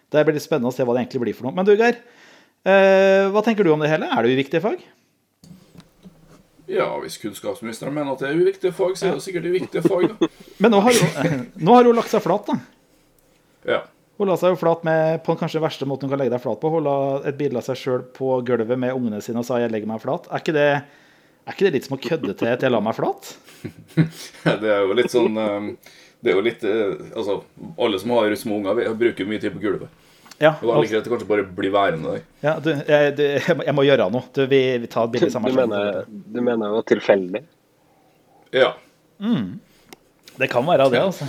Det 0.09 0.25
blir 0.25 0.41
spennende 0.41 0.73
å 0.73 0.76
se 0.76 0.88
hva 0.88 0.97
det 0.97 1.05
egentlig 1.05 1.25
blir 1.26 1.37
for 1.37 1.50
noe. 1.50 1.56
Men 1.59 1.69
du, 1.69 1.75
Geir. 1.76 2.00
Eh, 2.65 3.29
hva 3.32 3.44
tenker 3.44 3.69
du 3.69 3.75
om 3.75 3.85
det 3.85 3.93
hele? 3.93 4.09
Er 4.09 4.25
det 4.25 4.32
uviktige 4.32 4.65
fag? 4.65 4.81
Ja, 6.69 6.88
hvis 7.00 7.17
kunnskapsministeren 7.23 7.94
mener 7.97 8.12
at 8.12 8.23
det 8.23 8.29
er 8.29 8.41
uviktige 8.41 8.75
fag, 8.76 8.97
så 8.99 9.09
er 9.09 9.15
det 9.17 9.25
sikkert 9.25 9.47
uviktige 9.49 9.82
fag, 9.85 10.11
da. 10.11 10.29
Men 10.62 10.75
nå 10.75 10.82
har 10.85 10.99
hun, 10.99 11.47
nå 11.65 11.76
har 11.79 11.88
hun 11.88 11.97
lagt 11.97 12.12
seg 12.12 12.25
flat, 12.25 12.50
da. 12.50 12.59
Ja. 13.69 13.81
Hun 14.19 14.26
la 14.26 14.35
seg 14.37 14.53
jo 14.53 14.59
flat 14.59 14.82
med, 14.87 15.20
på 15.22 15.32
den 15.32 15.41
kanskje 15.41 15.63
verste 15.63 15.87
måten 15.87 16.08
hun 16.08 16.13
kan 16.13 16.20
legge 16.20 16.34
deg 16.34 16.43
flat 16.43 16.58
på. 16.60 16.72
Hun 16.75 16.84
la 16.84 16.96
et 17.29 17.39
bilde 17.39 17.60
av 17.60 17.67
seg 17.69 17.79
sjøl 17.79 18.03
på 18.17 18.41
gulvet 18.46 18.81
med 18.81 18.96
ungene 18.96 19.20
sine 19.22 19.41
og 19.41 19.46
sa 19.46 19.60
'jeg 19.63 19.70
legger 19.70 19.87
meg 19.87 20.03
flat'. 20.03 20.27
Er 20.32 20.43
ikke 20.43 20.56
det, 20.56 20.70
er 21.46 21.55
ikke 21.55 21.67
det 21.69 21.72
litt 21.77 21.87
som 21.87 21.96
å 21.96 22.03
kødde 22.03 22.34
til 22.34 22.51
at 22.51 22.60
'jeg 22.60 22.72
la 22.72 22.81
meg 22.81 22.96
flat'? 22.98 23.37
Det 24.63 24.70
er 24.75 24.82
jo 24.82 24.93
litt 24.98 25.10
sånn 25.10 25.39
eh, 25.39 25.70
Det 26.20 26.31
er 26.31 26.37
jo 26.37 26.43
litt 26.46 26.65
eh, 26.65 26.94
Altså, 27.15 27.43
alle 27.79 27.98
som 27.98 28.10
har 28.10 28.34
små 28.34 28.58
unger, 28.58 28.94
bruker 28.94 29.27
mye 29.27 29.39
tid 29.41 29.55
på 29.55 29.63
gulvet. 29.63 29.89
Ja, 30.39 30.53
det 30.61 30.71
like 30.71 30.93
greit 30.93 31.09
å 31.09 31.13
kanskje 31.17 31.27
bare 31.27 31.45
bli 31.51 31.71
værende 31.75 32.13
der. 32.15 32.21
ja 32.45 32.53
du, 32.63 32.69
jeg, 32.71 33.15
du, 33.19 33.23
jeg 33.67 33.75
må- 33.75 33.83
gjøre 33.89 34.07
noe. 34.15 34.23
Du, 34.35 34.45
vi, 34.47 34.61
vi 34.79 34.87
tar 34.91 35.09
et 35.09 35.17
bilde 35.17 35.33
Du 35.35 35.57
mener, 35.57 36.05
du 36.07 36.41
mener 36.47 36.77
jo 36.77 36.83
tilfeldig? 36.87 37.43
Ja. 38.55 38.73
Det 40.39 40.47
kan 40.53 40.67
være 40.69 40.87
det, 40.93 41.01
altså. 41.03 41.27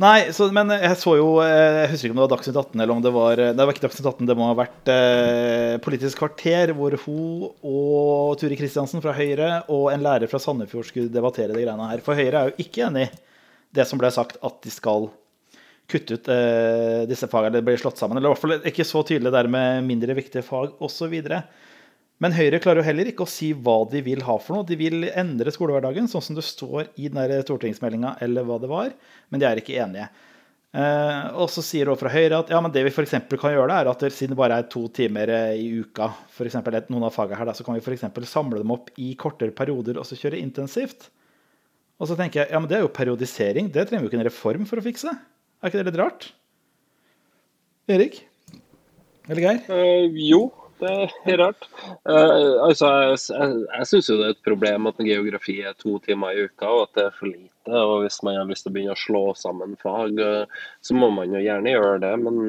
Nei, 0.00 0.30
så, 0.32 0.46
men 0.48 0.70
jeg 0.72 0.96
så 0.96 1.12
jo 1.18 1.26
eh, 1.44 1.82
Jeg 1.82 1.88
husker 1.92 2.08
ikke 2.08 2.14
om 2.14 2.20
det 2.22 2.24
var 2.24 2.30
Dagsnytt 2.32 2.56
18 2.56 2.80
eller 2.80 2.94
om 2.94 3.02
det 3.04 3.10
var 3.12 3.36
Det 3.36 3.66
var 3.68 3.74
ikke 3.74 3.82
Dagsnytt 3.84 4.06
18, 4.08 4.28
det 4.30 4.36
må 4.38 4.46
ha 4.48 4.54
vært 4.56 4.88
eh, 4.94 5.74
Politisk 5.84 6.22
kvarter, 6.22 6.72
hvor 6.78 6.96
hun 7.02 7.50
og 7.60 8.38
Turi 8.40 8.56
Kristiansen 8.56 9.04
fra 9.04 9.12
Høyre 9.12 9.50
og 9.68 9.90
en 9.92 10.00
lærer 10.06 10.30
fra 10.32 10.40
Sandefjord 10.40 10.88
skulle 10.88 11.12
debattere 11.12 11.52
de 11.52 11.66
greiene 11.66 11.90
her. 11.90 12.00
For 12.06 12.16
Høyre 12.16 12.46
er 12.46 12.48
jo 12.54 12.64
ikke 12.64 12.86
enig 12.88 13.10
i 13.10 13.18
det 13.76 13.84
som 13.86 14.00
ble 14.00 14.08
sagt, 14.10 14.40
at 14.40 14.56
de 14.64 14.72
skal 14.72 15.10
kutte 15.90 16.16
ut 16.16 16.30
eh, 16.32 17.02
disse 17.10 17.28
fagene, 17.30 17.56
eller 17.56 17.66
bli 17.66 17.76
slått 17.80 18.00
sammen. 18.00 18.18
Eller 18.18 18.30
i 18.30 18.34
hvert 18.34 18.44
fall 18.44 18.70
ikke 18.70 18.86
så 18.86 19.02
tydelig 19.06 19.34
der 19.34 19.50
med 19.50 19.84
mindre 19.88 20.16
viktige 20.18 20.46
fag 20.46 20.80
osv. 20.82 21.16
Men 22.20 22.34
Høyre 22.36 22.60
klarer 22.60 22.82
jo 22.82 22.88
heller 22.90 23.08
ikke 23.10 23.24
å 23.24 23.30
si 23.32 23.50
hva 23.56 23.78
de 23.90 24.02
vil 24.04 24.24
ha 24.26 24.34
for 24.40 24.58
noe. 24.58 24.68
De 24.68 24.76
vil 24.76 25.08
endre 25.08 25.52
skolehverdagen, 25.54 26.08
sånn 26.10 26.24
som 26.24 26.36
det 26.36 26.44
står 26.44 26.90
i 27.00 27.08
den 27.12 27.38
stortingsmeldinga, 27.46 28.18
eller 28.24 28.44
hva 28.48 28.58
det 28.60 28.68
var, 28.70 28.90
men 29.32 29.40
de 29.40 29.48
er 29.48 29.62
ikke 29.62 29.78
enige. 29.80 30.10
Eh, 30.70 31.22
og 31.34 31.48
så 31.50 31.64
sier 31.66 31.88
også 31.90 32.04
fra 32.04 32.12
Høyre 32.12 32.42
at 32.44 32.50
ja, 32.52 32.60
men 32.62 32.70
det 32.70 32.84
vi 32.86 32.92
f.eks. 32.92 33.16
kan 33.32 33.54
gjøre, 33.56 33.78
er 33.80 33.88
at 33.90 34.04
siden 34.14 34.36
det 34.36 34.38
bare 34.38 34.60
er 34.60 34.68
to 34.70 34.84
timer 34.94 35.32
eh, 35.34 35.56
i 35.64 35.80
uka, 35.80 36.12
for 36.30 36.46
eksempel, 36.46 36.76
noen 36.92 37.08
av 37.08 37.16
fagene 37.16 37.40
her, 37.40 37.50
så 37.56 37.66
kan 37.66 37.74
vi 37.74 37.82
f.eks. 37.82 38.04
samle 38.30 38.60
dem 38.60 38.76
opp 38.76 38.92
i 39.00 39.14
kortere 39.18 39.56
perioder 39.56 39.98
og 39.98 40.06
så 40.06 40.18
kjøre 40.20 40.38
intensivt. 40.38 41.08
Og 42.00 42.08
så 42.08 42.16
tenker 42.16 42.44
jeg 42.44 42.54
ja, 42.54 42.60
men 42.60 42.70
det 42.70 42.78
er 42.78 42.84
jo 42.84 42.94
periodisering. 42.96 43.72
Det 43.72 43.88
trenger 43.88 44.04
vi 44.04 44.08
jo 44.08 44.12
ikke 44.12 44.20
en 44.22 44.28
reform 44.28 44.68
for 44.68 44.80
å 44.80 44.84
fikse. 44.84 45.12
Er 45.60 45.68
ikke 45.68 45.82
det 45.82 45.90
litt 45.90 46.00
rart? 46.00 46.30
Erik? 47.92 48.14
Eller 49.28 49.42
Geir? 49.44 49.58
Uh, 49.68 50.16
jo, 50.16 50.40
det 50.80 50.92
er 51.28 51.36
rart. 51.42 51.66
Uh, 52.08 52.64
altså, 52.64 52.88
jeg, 53.04 53.18
jeg, 53.28 53.58
jeg 53.66 53.88
syns 53.90 54.08
jo 54.08 54.16
det 54.16 54.30
er 54.30 54.34
et 54.38 54.46
problem 54.46 54.88
at 54.88 55.02
geografi 55.04 55.58
er 55.60 55.76
to 55.76 55.98
timer 56.06 56.32
i 56.32 56.46
uka, 56.48 56.64
og 56.70 56.86
at 56.86 56.96
det 56.96 57.04
er 57.04 57.18
for 57.18 57.28
lite. 57.28 57.76
Og 57.76 58.06
hvis 58.06 58.16
man 58.24 58.40
har 58.40 58.48
lyst 58.48 58.64
til 58.64 58.72
å 58.72 58.78
begynne 58.78 58.96
å 58.96 59.02
slå 59.02 59.22
sammen 59.36 59.76
fag, 59.84 60.16
uh, 60.16 60.64
så 60.80 60.96
må 60.96 61.12
man 61.12 61.36
jo 61.36 61.44
gjerne 61.44 61.76
gjøre 61.76 62.00
det. 62.06 62.14
Men 62.24 62.40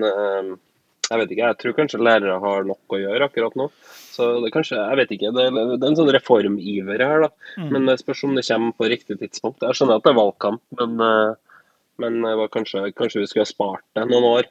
jeg 1.12 1.20
vet 1.20 1.36
ikke, 1.36 1.48
jeg 1.50 1.60
tror 1.60 1.78
kanskje 1.82 2.04
lærere 2.08 2.40
har 2.40 2.68
nok 2.72 2.96
å 2.96 3.04
gjøre 3.04 3.28
akkurat 3.28 3.60
nå. 3.60 3.68
Så 4.16 4.32
det 4.46 4.56
kanskje, 4.56 4.80
jeg 4.80 5.02
vet 5.02 5.16
ikke, 5.18 5.36
det, 5.36 5.50
det 5.52 5.82
er 5.82 5.90
en 5.90 6.00
sånn 6.00 6.16
reformiver 6.16 7.04
her, 7.04 7.28
da. 7.28 7.60
Men 7.68 7.92
det 7.92 8.00
spørs 8.00 8.24
om 8.30 8.40
det 8.40 8.48
kommer 8.48 8.72
på 8.80 8.88
riktig 8.88 9.20
tidspunkt. 9.20 9.66
Jeg 9.68 9.76
skjønner 9.76 10.00
at 10.00 10.08
det 10.08 10.14
er 10.14 10.22
valgkamp, 10.22 10.64
men, 10.80 10.96
men 12.02 12.20
det 12.26 12.34
var 12.40 12.52
kanskje, 12.54 12.88
kanskje 12.98 13.24
vi 13.24 13.30
skulle 13.30 13.46
ha 13.46 13.52
spart 13.52 13.86
det 13.98 14.08
noen 14.10 14.28
år. 14.32 14.50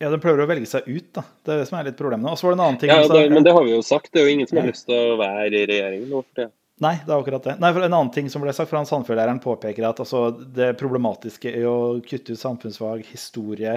Ja, 0.00 0.08
de 0.08 0.16
prøver 0.20 0.46
å 0.46 0.48
velge 0.48 0.68
seg 0.68 0.86
ut, 0.88 1.10
da. 1.12 1.26
Det 1.44 1.52
er 1.52 1.58
det 1.60 1.66
som 1.68 1.76
er 1.76 1.90
litt 1.90 1.98
problemet. 1.98 2.30
Og 2.32 2.40
så 2.40 2.46
var 2.46 2.54
det 2.54 2.56
en 2.56 2.64
annen 2.64 2.80
ting 2.80 2.88
Ja, 2.88 3.02
det, 3.04 3.26
Men 3.34 3.44
det 3.44 3.52
har 3.52 3.66
vi 3.66 3.74
jo 3.74 3.82
sagt. 3.84 4.08
Det 4.14 4.22
er 4.22 4.30
jo 4.30 4.36
ingen 4.38 4.48
som 4.48 4.62
har 4.62 4.70
lyst 4.70 4.86
til 4.88 5.12
å 5.12 5.18
være 5.20 5.50
i 5.50 5.66
regjering 5.68 6.06
nå. 6.08 6.22
for 6.24 6.40
det. 6.40 6.46
Nei, 6.80 6.94
det 7.04 7.12
er 7.12 7.18
akkurat 7.18 7.44
det. 7.44 7.54
Nei, 7.60 7.70
for 7.76 7.84
En 7.84 7.96
annen 7.98 8.12
ting 8.14 8.30
som 8.32 8.40
ble 8.40 8.54
sagt 8.56 8.70
fra 8.70 8.80
han 8.80 8.88
Sandfjord-læreren 8.88 9.42
påpeker 9.44 9.84
at 9.84 10.00
altså, 10.00 10.30
det 10.56 10.70
problematiske 10.80 11.52
i 11.52 11.66
å 11.68 11.76
kutte 12.00 12.32
ut 12.32 12.40
samfunnsfag, 12.40 13.04
historie 13.10 13.76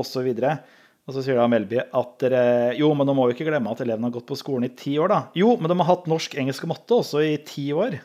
osv. 0.00 0.30
Og 0.32 1.12
så 1.12 1.24
sier 1.24 1.36
da 1.36 1.44
Melby 1.52 1.82
at 1.84 2.16
dere 2.24 2.42
Jo, 2.78 2.94
men 2.96 3.08
nå 3.08 3.12
må 3.16 3.28
vi 3.28 3.36
ikke 3.36 3.50
glemme 3.50 3.72
at 3.72 3.84
elevene 3.84 4.08
har 4.08 4.16
gått 4.16 4.30
på 4.30 4.40
skolen 4.40 4.70
i 4.70 4.72
ti 4.72 4.96
år, 4.96 5.12
da. 5.12 5.20
Jo, 5.36 5.52
men 5.60 5.68
de 5.68 5.76
har 5.82 5.90
hatt 5.90 6.08
norsk, 6.08 6.40
engelsk 6.40 6.64
og 6.64 6.72
matte 6.72 7.02
også 7.02 7.26
i 7.28 7.36
ti 7.44 7.68
år. 7.76 8.00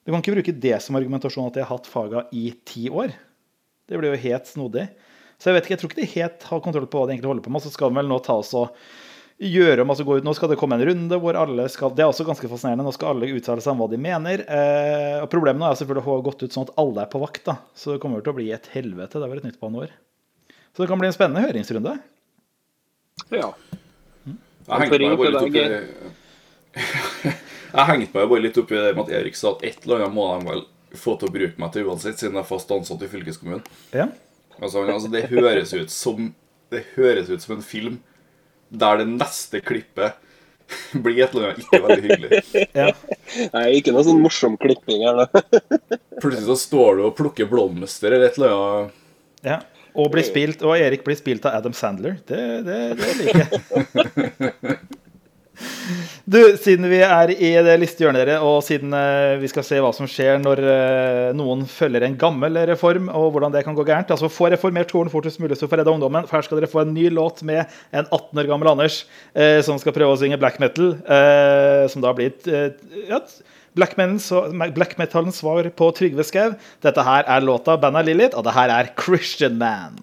Du 0.00 0.14
kan 0.14 0.24
ikke 0.24 0.38
bruke 0.38 0.56
det 0.64 0.78
som 0.80 0.96
argumentasjon 0.96 1.50
at 1.50 1.58
de 1.58 1.66
har 1.66 1.74
hatt 1.74 1.88
faga 1.88 2.24
i 2.32 2.48
ti 2.64 2.88
år. 2.88 3.12
Det 3.90 3.98
blir 3.98 4.14
jo 4.14 4.22
helt 4.24 4.48
snodig. 4.48 4.86
Så 5.40 5.50
jeg 5.50 5.56
vet 5.56 5.66
ikke, 5.66 5.74
jeg 5.74 5.80
tror 5.82 5.90
ikke 5.90 6.00
de 6.02 6.10
helt 6.14 6.44
har 6.50 6.64
kontroll 6.64 6.88
på 6.90 7.00
hva 7.00 7.08
de 7.08 7.14
egentlig 7.16 7.30
holder 7.32 7.44
på 7.46 7.52
med. 7.54 7.64
Så 7.64 7.72
skal 7.74 7.90
de 7.90 7.98
vel 7.98 8.10
nå 8.10 8.18
ta 8.22 8.36
oss 8.38 8.52
og 8.58 8.76
gjøre 9.40 9.82
om, 9.82 9.90
altså 9.92 10.04
gå 10.04 10.18
ut, 10.20 10.26
Nå 10.26 10.34
skal 10.36 10.50
det 10.52 10.58
komme 10.60 10.76
en 10.76 10.84
runde 10.84 11.16
hvor 11.16 11.36
alle 11.40 11.64
skal 11.72 11.94
Det 11.96 12.02
er 12.04 12.10
også 12.10 12.26
ganske 12.28 12.48
fascinerende. 12.50 12.84
Nå 12.84 12.92
skal 12.92 13.14
alle 13.14 13.30
uttale 13.32 13.64
seg 13.64 13.72
om 13.72 13.80
hva 13.80 13.88
de 13.90 14.00
mener. 14.00 14.44
Eh, 14.44 15.16
og 15.22 15.30
Problemet 15.32 15.62
nå 15.62 15.70
er 15.70 15.78
selvfølgelig 15.80 16.04
å 16.04 16.16
ha 16.18 16.24
gått 16.28 16.44
ut 16.44 16.56
sånn 16.56 16.68
at 16.68 16.74
alle 16.82 17.06
er 17.06 17.10
på 17.12 17.22
vakt. 17.22 17.42
da. 17.48 17.56
Så 17.74 17.94
det 17.94 18.02
kommer 18.04 18.20
til 18.24 18.34
å 18.34 18.36
bli 18.36 18.50
et 18.52 18.68
helvete. 18.74 19.16
Det 19.16 19.30
var 19.32 19.40
et 19.40 19.48
nytt 19.48 19.60
banneord. 19.62 19.94
Så 20.76 20.84
det 20.84 20.90
kan 20.92 21.00
bli 21.00 21.08
en 21.08 21.16
spennende 21.16 21.46
høringsrunde. 21.46 21.96
Ja. 23.32 23.48
Jeg 24.70 24.84
hengte 24.84 25.00
meg 25.02 25.18
bare 25.18 25.32
litt 25.32 25.46
opp 25.48 25.56
i 25.56 25.64
Jeg 27.70 27.86
hengte 27.88 28.14
meg 28.18 28.28
bare 28.30 28.44
litt 28.44 28.58
opp 28.60 28.70
i 28.70 28.78
det 28.78 28.92
med 28.94 29.02
at 29.06 29.14
Erik 29.18 29.38
sa 29.38 29.54
at 29.56 29.64
et 29.66 29.86
eller 29.86 30.04
annet 30.04 30.14
må 30.14 30.28
de 30.30 30.50
vel 30.50 30.62
få 30.98 31.16
til 31.18 31.30
å 31.30 31.34
bruke 31.34 31.62
meg 31.62 31.72
til 31.74 31.88
uansett, 31.88 32.18
siden 32.20 32.38
jeg 32.38 32.44
er 32.44 32.48
fast 32.48 32.72
ansatt 32.74 33.04
i 33.04 33.10
fylkeskommunen. 33.10 33.62
Ja. 33.94 34.08
Altså, 34.60 34.84
altså, 34.84 35.10
det 35.12 35.28
høres 35.30 35.72
ut 35.72 35.92
som 35.94 36.34
Det 36.70 36.82
høres 36.94 37.30
ut 37.30 37.42
som 37.42 37.56
en 37.56 37.64
film 37.64 38.00
der 38.70 39.00
det 39.00 39.06
neste 39.10 39.58
klippet 39.66 40.14
blir 41.04 41.24
et 41.24 41.32
eller 41.34 41.48
annet 41.48 41.64
ikke 41.64 41.80
veldig 41.82 42.02
hyggelig. 42.04 42.68
ja. 42.78 42.92
Nei, 43.56 43.64
ikke 43.80 43.90
noe 43.90 44.04
sånn 44.06 44.20
morsom 44.22 44.54
klipping 44.60 45.02
her, 45.02 45.24
da. 45.24 45.42
Plutselig 46.22 46.46
så 46.46 46.56
står 46.60 47.00
du 47.00 47.02
og 47.08 47.16
plukker 47.18 47.50
blomster 47.50 48.14
eller 48.14 48.30
et 48.30 48.38
eller 48.38 48.54
annet. 48.54 49.02
ja. 49.48 49.58
Og, 49.90 50.06
blir 50.14 50.22
spilt, 50.22 50.60
og 50.62 50.76
Erik 50.78 51.02
blir 51.02 51.16
spilt 51.18 51.42
av 51.50 51.56
Adam 51.58 51.74
Sandler. 51.74 52.20
Det, 52.22 52.38
det, 52.62 52.76
det 52.94 53.08
liker 53.18 53.40
jeg. 53.42 54.78
Du, 56.30 56.38
siden 56.60 56.86
vi 56.90 57.00
er 57.02 57.32
i 57.34 57.50
det 57.64 57.74
listehjørnet, 57.82 58.28
og 58.44 58.60
siden 58.62 58.92
eh, 58.94 59.38
vi 59.40 59.48
skal 59.50 59.64
se 59.66 59.80
hva 59.82 59.90
som 59.96 60.08
skjer 60.08 60.38
når 60.42 60.62
eh, 60.62 61.28
noen 61.36 61.64
følger 61.68 62.04
en 62.06 62.16
gammel 62.20 62.60
reform, 62.70 63.08
og 63.16 63.32
hvordan 63.34 63.54
det 63.54 63.64
kan 63.66 63.76
gå 63.76 63.84
gærent 63.88 64.12
altså 64.14 64.30
Få 64.30 64.50
reformert 64.52 64.92
skolen 64.92 65.10
fortest 65.12 65.40
mulig, 65.42 65.58
så 65.58 65.68
får 65.70 65.82
redda 65.82 65.94
ungdommen. 65.94 66.28
For 66.28 66.38
her 66.38 66.46
skal 66.46 66.60
dere 66.60 66.70
få 66.70 66.84
en 66.84 66.94
ny 66.94 67.08
låt 67.12 67.42
med 67.46 67.64
en 67.90 68.06
18 68.06 68.42
år 68.42 68.50
gammel 68.50 68.70
Anders 68.70 69.02
eh, 69.34 69.58
som 69.66 69.80
skal 69.80 69.96
prøve 69.96 70.14
å 70.14 70.20
synge 70.20 70.38
black 70.40 70.60
metal. 70.62 70.94
Eh, 71.02 71.86
som 71.90 72.04
da 72.04 72.14
blir 72.16 72.36
eh, 72.46 72.70
ja, 73.10 73.20
black, 73.78 73.96
black 74.76 74.96
metalens 75.00 75.42
svar 75.42 75.66
på 75.76 75.90
Trygve 75.98 76.26
Skau. 76.26 76.54
Dette 76.84 77.06
her 77.06 77.26
er 77.26 77.44
låta 77.46 77.78
bandet 77.80 78.08
Lilith, 78.08 78.38
og 78.38 78.46
det 78.46 78.56
her 78.56 78.72
er 78.76 78.94
Christian 79.00 79.58
Man. 79.60 79.98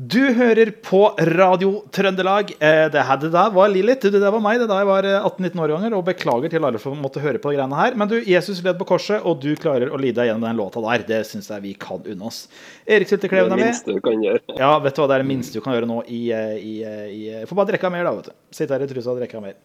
Du 0.00 0.30
hører 0.32 0.70
på 0.80 1.00
Radio 1.36 1.82
Trøndelag. 1.92 2.54
Eh, 2.56 2.86
det 2.88 3.02
her 3.04 3.18
det 3.20 3.28
der 3.34 3.50
var 3.52 3.68
Lilith. 3.68 4.06
Det 4.08 4.20
der 4.22 4.32
var 4.32 4.40
meg 4.40 4.56
det 4.62 4.68
da 4.70 4.78
jeg 4.78 4.88
var 4.88 5.04
eh, 5.04 5.26
18-19 5.28 5.60
år 5.60 5.72
ganger. 5.74 5.96
Og 5.98 6.06
beklager 6.06 6.52
til 6.54 6.64
alle 6.64 6.78
som 6.80 6.94
måtte 6.96 7.20
høre 7.20 7.36
på 7.42 7.50
de 7.52 7.58
greiene 7.58 7.76
her. 7.76 7.98
Men 8.00 8.08
du, 8.08 8.14
Jesus 8.24 8.62
led 8.64 8.78
på 8.80 8.86
korset, 8.88 9.20
og 9.20 9.42
du 9.42 9.50
klarer 9.60 9.92
å 9.92 9.98
lide 10.00 10.16
deg 10.22 10.30
gjennom 10.30 10.46
den 10.46 10.56
låta 10.56 10.80
der. 10.86 11.04
Det 11.04 11.18
syns 11.28 11.50
jeg 11.52 11.64
vi 11.66 11.74
kan 11.76 12.00
unne 12.00 12.30
oss. 12.30 12.46
Erik 12.86 13.10
Det 13.10 13.18
Syltekleven 13.18 13.52
er 13.52 13.58
er 13.58 13.60
det 13.60 13.66
minste 13.74 13.98
du 13.98 14.00
kan 14.06 14.24
gjøre. 14.24 14.40
Ja, 14.62 14.70
vet 14.86 14.96
du 14.96 15.02
hva, 15.02 15.10
det 15.10 15.18
er 15.18 15.26
det 15.26 15.28
minste 15.34 15.60
du 15.60 15.66
kan 15.66 15.76
gjøre 15.76 15.90
nå 15.92 15.98
i, 16.06 16.22
eh, 16.38 16.54
i, 16.56 16.72
eh, 16.80 17.04
i 17.12 17.44
Får 17.50 17.60
bare 17.60 17.72
drikke 17.74 17.92
mer, 17.92 18.08
da, 18.08 18.14
vet 18.22 18.32
du. 18.32 18.38
Sitte 18.56 18.78
her 18.78 18.86
i 18.86 18.88
trusa 18.94 19.12
og 19.12 19.20
drikke 19.20 19.44
mer. 19.44 19.60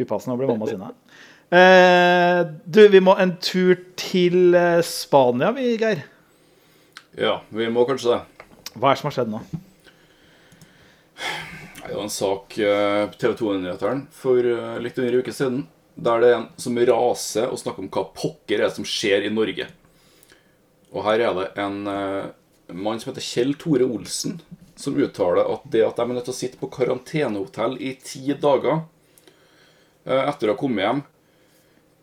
Upassende 0.00 0.38
å 0.38 0.40
bli 0.40 0.48
mamma 0.48 0.70
sinna. 0.72 0.90
Eh, 1.52 2.40
du, 2.64 2.80
vi 2.88 3.04
må 3.04 3.18
en 3.20 3.36
tur 3.36 3.76
til 4.00 4.56
Spania, 4.94 5.52
vi, 5.60 5.74
Geir. 5.76 6.06
Ja, 7.20 7.42
vi 7.52 7.68
må 7.68 7.84
kanskje 7.84 8.16
det. 8.16 8.37
Hva 8.78 8.92
er 8.92 8.94
det 8.94 9.00
som 9.00 9.08
har 9.08 9.16
skjedd 9.16 9.32
nå? 9.32 9.40
Det 11.88 11.94
var 11.94 12.04
en 12.04 12.12
sak 12.12 12.58
eh, 12.58 13.04
på 13.10 13.18
TV 13.18 13.32
2-nyhetene 13.40 14.06
for 14.14 14.44
eh, 14.44 14.76
litt 14.84 14.98
under 15.00 15.14
en 15.16 15.22
uke 15.24 15.34
siden. 15.34 15.62
Der 15.98 16.20
det 16.22 16.28
er 16.30 16.36
en 16.36 16.46
som 16.60 16.78
raser 16.78 17.48
og 17.48 17.58
snakker 17.58 17.82
om 17.82 17.90
hva 17.90 18.04
pokker 18.14 18.60
er 18.60 18.68
det 18.68 18.76
som 18.76 18.86
skjer 18.86 19.26
i 19.26 19.32
Norge. 19.34 19.66
Og 20.92 21.02
her 21.08 21.24
er 21.26 21.34
det 21.38 21.48
en 21.64 21.80
eh, 21.90 22.28
mann 22.76 23.00
som 23.00 23.10
heter 23.10 23.24
Kjell 23.24 23.56
Tore 23.58 23.88
Olsen, 23.88 24.38
som 24.78 25.00
uttaler 25.00 25.48
at 25.48 25.66
det 25.72 25.82
at 25.86 25.98
de 25.98 26.04
er 26.04 26.14
nødt 26.14 26.28
til 26.28 26.36
å 26.36 26.38
sitte 26.38 26.60
på 26.60 26.70
karantenehotell 26.76 27.74
i 27.82 27.96
ti 28.04 28.28
dager 28.38 28.84
etter 30.08 30.48
å 30.48 30.54
ha 30.54 30.56
kommet 30.56 30.84
hjem, 30.86 31.00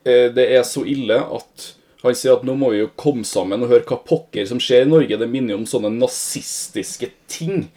det 0.04 0.44
er 0.54 0.62
så 0.68 0.84
ille 0.86 1.16
at 1.18 1.64
han 2.10 2.18
sier 2.18 2.36
at 2.36 2.46
nå 2.48 2.56
må 2.60 2.72
vi 2.74 2.84
jo 2.84 2.92
komme 3.00 3.26
sammen 3.28 3.64
og 3.66 3.72
høre 3.72 3.88
hva 3.90 4.00
pokker 4.06 4.48
som 4.50 4.62
skjer 4.62 4.86
i 4.86 4.90
Norge. 4.90 5.18
Det 5.20 5.30
minner 5.30 5.56
jo 5.56 5.62
om 5.64 5.70
sånne 5.70 5.92
nazistiske 5.96 7.12
ting. 7.32 7.68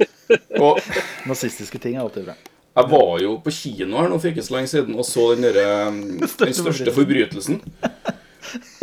Og 0.62 0.80
Nazistiske 1.28 1.78
ting 1.82 1.96
er 1.96 2.06
alltid 2.06 2.26
bra. 2.30 2.36
jeg 2.72 2.88
var 2.88 3.10
jo 3.20 3.34
på 3.44 3.52
kino 3.52 3.98
her 4.00 4.08
nå 4.08 4.18
for 4.18 4.30
ikke 4.30 4.44
så 4.46 4.54
lenge 4.56 4.70
siden 4.72 4.96
og 4.96 5.04
så 5.04 5.26
den, 5.34 5.44
derre, 5.44 5.90
um, 5.92 6.22
den 6.44 6.56
største 6.56 6.94
forbrytelsen. 6.96 7.60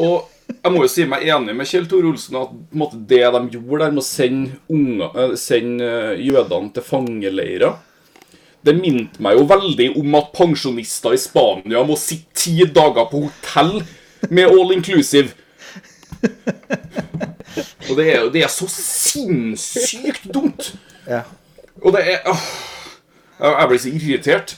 Og 0.02 0.30
jeg 0.50 0.74
må 0.74 0.84
jo 0.84 0.92
si 0.92 1.06
meg 1.10 1.28
enig 1.30 1.54
med 1.58 1.70
Kjell 1.70 1.86
Tore 1.90 2.10
Olsen 2.10 2.38
at 2.40 2.54
måte, 2.76 2.98
det 3.10 3.22
de 3.22 3.42
gjorde 3.54 3.84
der 3.84 3.94
med 3.94 4.02
å 4.02 4.06
sende, 4.06 4.58
unger, 4.72 5.14
eh, 5.14 5.36
sende 5.40 5.92
eh, 6.16 6.24
jødene 6.26 6.74
til 6.74 6.86
fangeleirer 6.86 7.78
Det 8.66 8.74
minte 8.76 9.22
meg 9.24 9.38
jo 9.38 9.46
veldig 9.50 9.92
om 10.02 10.18
at 10.20 10.34
pensjonister 10.36 11.16
i 11.16 11.22
Spania 11.22 11.84
må 11.86 11.98
sitte 12.00 12.44
ti 12.44 12.56
dager 12.66 13.08
på 13.12 13.24
hotell 13.28 13.78
med 14.30 14.46
all 14.52 14.74
inclusive. 14.76 15.32
Og 17.90 17.98
det 17.98 18.06
er 18.14 18.30
det 18.34 18.44
er 18.46 18.52
så 18.54 18.68
sinnssykt 18.70 20.28
dumt. 20.34 20.74
Ja. 21.10 21.24
Og 21.82 21.94
det 21.96 22.04
er 22.14 22.28
åh, 22.30 22.48
Jeg 23.40 23.70
blir 23.72 23.80
så 23.80 23.90
irritert. 23.96 24.58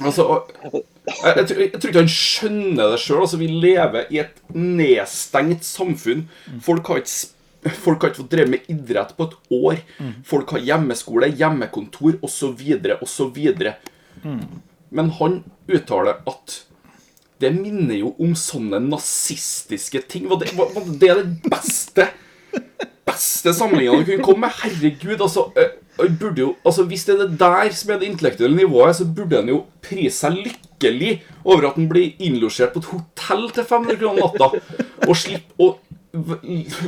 Altså, 0.00 0.24
jeg, 0.64 1.36
jeg, 1.36 1.46
tror- 1.46 1.60
jeg 1.60 1.72
tror 1.80 1.90
ikke 1.90 2.00
han 2.00 2.08
skjønner 2.14 2.90
det 2.94 3.00
sjøl. 3.02 3.20
Altså, 3.22 3.36
vi 3.40 3.46
lever 3.52 4.08
i 4.10 4.18
et 4.22 4.40
nedstengt 4.56 5.64
samfunn. 5.68 6.26
Folk 6.64 6.86
har 6.88 7.02
ikke 7.04 7.36
Folk 7.76 8.00
har 8.00 8.08
ikke 8.08 8.22
fått 8.22 8.30
drevet 8.32 8.48
med 8.54 8.68
idrett 8.72 9.10
på 9.18 9.26
et 9.28 9.34
år. 9.52 9.80
Folk 10.24 10.54
har 10.56 10.62
hjemmeskole, 10.64 11.26
hjemmekontor 11.36 12.14
osv. 12.24 12.62
osv. 13.04 13.36
Men 14.90 15.10
han 15.18 15.34
uttaler 15.68 16.22
at 16.26 16.54
det 17.40 17.50
minner 17.56 17.96
jo 17.96 18.14
om 18.20 18.34
sånne 18.36 18.80
nazistiske 18.84 20.02
ting. 20.10 20.26
Var 20.28 20.42
det, 20.42 20.52
var, 20.58 20.74
var 20.74 20.90
det 20.90 21.14
den 21.22 21.36
beste 21.48 22.10
beste 23.10 23.52
sammenligninga 23.54 24.00
du 24.00 24.08
kunne 24.10 24.24
komme 24.24 24.46
med? 24.46 24.56
Herregud, 24.62 25.20
altså, 25.20 25.46
burde 26.20 26.40
jo, 26.40 26.54
altså 26.64 26.84
Hvis 26.88 27.04
det 27.04 27.14
er 27.14 27.22
det 27.26 27.38
der 27.40 27.70
som 27.76 27.90
er 27.90 28.00
det 28.00 28.08
intellektuelle 28.10 28.56
nivået, 28.56 28.96
så 28.96 29.04
burde 29.04 29.40
en 29.40 29.52
jo 29.52 29.60
prise 29.84 30.16
seg 30.24 30.38
lykkelig 30.38 31.12
over 31.44 31.70
at 31.70 31.78
en 31.80 31.88
blir 31.90 32.16
innlosjert 32.22 32.72
på 32.74 32.82
et 32.82 32.90
hotell 32.94 33.50
til 33.56 33.64
500 33.68 34.00
kroner 34.00 34.20
natta, 34.24 34.46
og 35.08 35.16
slippe 35.16 35.52
å 35.60 35.74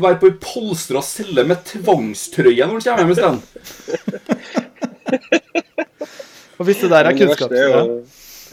være 0.03 0.19
på 0.19 0.31
ei 0.31 0.39
polstra 0.43 1.03
celle 1.05 1.45
med 1.47 1.63
tvangstrøye 1.69 2.67
når 2.67 2.81
en 2.81 2.85
kommer 2.87 3.03
hjem 3.03 3.15
isteden. 3.15 3.41
Og 6.59 6.67
hvis 6.69 6.83
det 6.83 6.91
der 6.93 7.09
er 7.11 7.17
kunnskap 7.19 7.51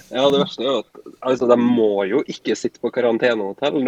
ja, 0.09 0.25
det 0.33 0.41
verste 0.41 0.63
er 0.63 0.69
jo 0.69 0.77
at 0.81 1.01
altså, 1.31 1.47
de 1.49 1.57
må 1.61 2.03
jo 2.09 2.21
ikke 2.31 2.55
sitte 2.57 2.81
på 2.81 2.91
karantenehotell. 2.95 3.79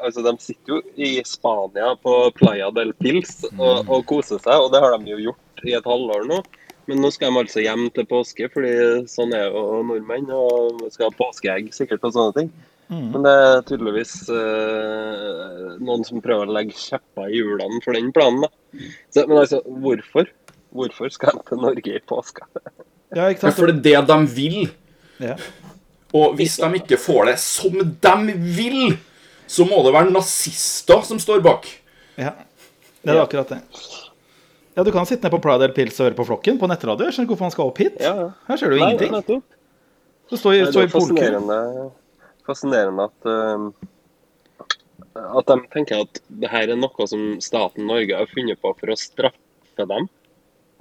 Altså, 0.00 0.24
de 0.26 0.34
sitter 0.42 0.76
jo 0.76 0.80
i 1.00 1.12
Spania 1.26 1.94
på 2.02 2.16
Playa 2.36 2.70
del 2.76 2.92
Pils 3.00 3.44
og, 3.56 3.88
og 3.88 4.04
koser 4.10 4.40
seg, 4.42 4.56
og 4.56 4.72
det 4.74 4.82
har 4.84 4.96
de 4.98 5.14
jo 5.14 5.20
gjort 5.30 5.64
i 5.66 5.76
et 5.78 5.88
halvår 5.88 6.26
nå. 6.30 6.40
Men 6.90 7.04
nå 7.04 7.10
skal 7.14 7.30
de 7.30 7.42
altså 7.44 7.62
hjem 7.62 7.86
til 7.94 8.06
påske, 8.10 8.48
fordi 8.50 8.72
sånn 9.10 9.34
er 9.36 9.46
jo 9.52 9.80
nordmenn. 9.86 10.26
Og 10.34 10.80
skal 10.90 11.10
ha 11.10 11.16
påskeegg 11.18 11.68
sikkert 11.76 12.06
og 12.08 12.16
sånne 12.16 12.36
ting. 12.38 12.52
Men 12.90 13.22
det 13.22 13.30
er 13.38 13.60
tydeligvis 13.68 14.12
eh, 14.34 15.76
noen 15.78 16.02
som 16.08 16.22
prøver 16.24 16.48
å 16.50 16.56
legge 16.56 16.74
kjepper 16.74 17.30
i 17.30 17.38
hjulene 17.38 17.78
for 17.84 17.94
den 17.94 18.10
planen. 18.16 18.42
da. 18.42 18.50
Så, 19.14 19.22
men 19.30 19.38
altså, 19.38 19.60
hvorfor? 19.84 20.26
Hvorfor 20.74 21.12
skal 21.14 21.38
de 21.38 21.46
til 21.52 21.62
Norge 21.62 21.94
i 21.94 22.02
påska? 22.10 22.48
Ja, 23.14 23.28
ikke 23.30 23.46
Ja, 23.46 23.52
sant? 23.52 23.60
for 23.60 23.70
det 23.70 23.94
er 23.94 24.02
det 24.02 24.10
de 24.10 24.34
vil. 24.34 24.58
Ja. 25.20 25.36
Og 26.16 26.34
hvis 26.38 26.56
de 26.58 26.68
ikke 26.80 26.98
får 26.98 27.28
det 27.30 27.36
som 27.42 27.76
de 28.02 28.34
vil, 28.56 28.96
så 29.50 29.66
må 29.68 29.82
det 29.86 29.92
være 29.94 30.10
nazister 30.14 31.02
som 31.06 31.20
står 31.22 31.42
bak. 31.44 31.68
ja. 32.18 32.32
Det 33.00 33.14
er 33.14 33.22
akkurat 33.22 33.48
det. 33.48 33.58
Ja, 34.76 34.82
du 34.84 34.90
kan 34.92 35.06
sitte 35.08 35.24
ned 35.24 35.32
på 35.32 35.38
Pride 35.40 35.64
eller 35.64 35.72
Pils 35.74 35.96
og 36.02 36.04
høre 36.10 36.16
på 36.18 36.26
Flokken 36.28 36.58
på 36.60 36.68
nettradio. 36.68 37.06
Jeg 37.08 37.14
skjønner 37.16 37.24
ikke 37.26 37.32
hvorfor 37.32 37.46
han 37.48 37.54
skal 37.54 37.70
opp 37.70 37.78
hit. 37.80 37.94
Ja, 38.00 38.10
ja. 38.18 38.26
Her 38.48 38.58
ser 38.60 38.68
du 38.68 38.76
jo 38.76 38.82
Nei, 38.84 38.90
ingenting. 38.92 39.40
Du 40.28 40.36
står, 40.36 40.50
Nei, 40.52 40.58
i- 40.58 40.64
Det 40.66 40.74
står 40.74 40.82
er 40.82 40.90
i 40.90 40.92
fascinerende, 40.92 41.56
fascinerende 42.46 43.06
at 43.08 43.30
uh, 43.32 43.70
at 45.40 45.46
de 45.48 45.56
tenker 45.72 46.04
at 46.04 46.20
det 46.28 46.50
her 46.52 46.68
er 46.70 46.76
noe 46.78 47.06
som 47.08 47.24
staten 47.40 47.88
Norge 47.88 48.14
har 48.20 48.28
funnet 48.30 48.60
på 48.60 48.74
for 48.78 48.92
å 48.92 48.96
straffe 49.00 49.86
dem. 49.94 50.08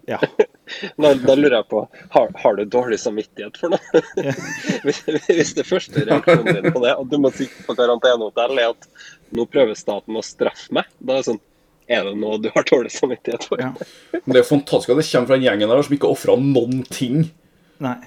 Ja. 0.09 0.21
Da, 1.01 1.15
da 1.17 1.33
lurer 1.33 1.55
jeg 1.55 1.65
på 1.71 1.79
har, 2.13 2.27
har 2.37 2.57
du 2.59 2.61
dårlig 2.69 2.99
samvittighet 3.01 3.55
for 3.57 3.73
noe? 3.73 4.01
hvis, 4.85 4.99
hvis 5.25 5.53
det 5.57 5.63
første 5.65 6.03
reaksjonen 6.05 6.59
din 6.59 6.75
på 6.75 6.83
det, 6.83 6.91
at 6.93 7.09
du 7.09 7.15
må 7.17 7.31
sitte 7.33 7.63
på 7.65 7.73
karantenehotell, 7.73 8.53
er 8.61 8.75
at 8.75 8.85
nå 9.33 9.47
prøver 9.49 9.73
staten 9.79 10.19
å 10.19 10.21
straffe 10.25 10.69
meg, 10.77 10.85
da 11.01 11.15
er 11.15 11.23
det 11.23 11.29
sånn 11.31 11.41
Er 11.89 12.05
det 12.05 12.13
noe 12.21 12.37
du 12.37 12.51
har 12.53 12.67
dårlig 12.69 12.93
samvittighet 12.93 13.47
for? 13.49 13.63
ja. 13.65 13.71
Men 14.21 14.35
Det 14.37 14.43
er 14.43 14.45
fantastisk 14.51 14.93
at 14.93 15.01
det 15.01 15.07
kommer 15.09 15.31
fra 15.31 15.39
en 15.39 15.47
gjengen 15.47 15.73
der 15.73 15.81
som 15.87 15.97
ikke 15.97 16.13
ofra 16.13 16.37
noen 16.37 16.85
ting. 16.93 17.31
Nei. 17.81 17.97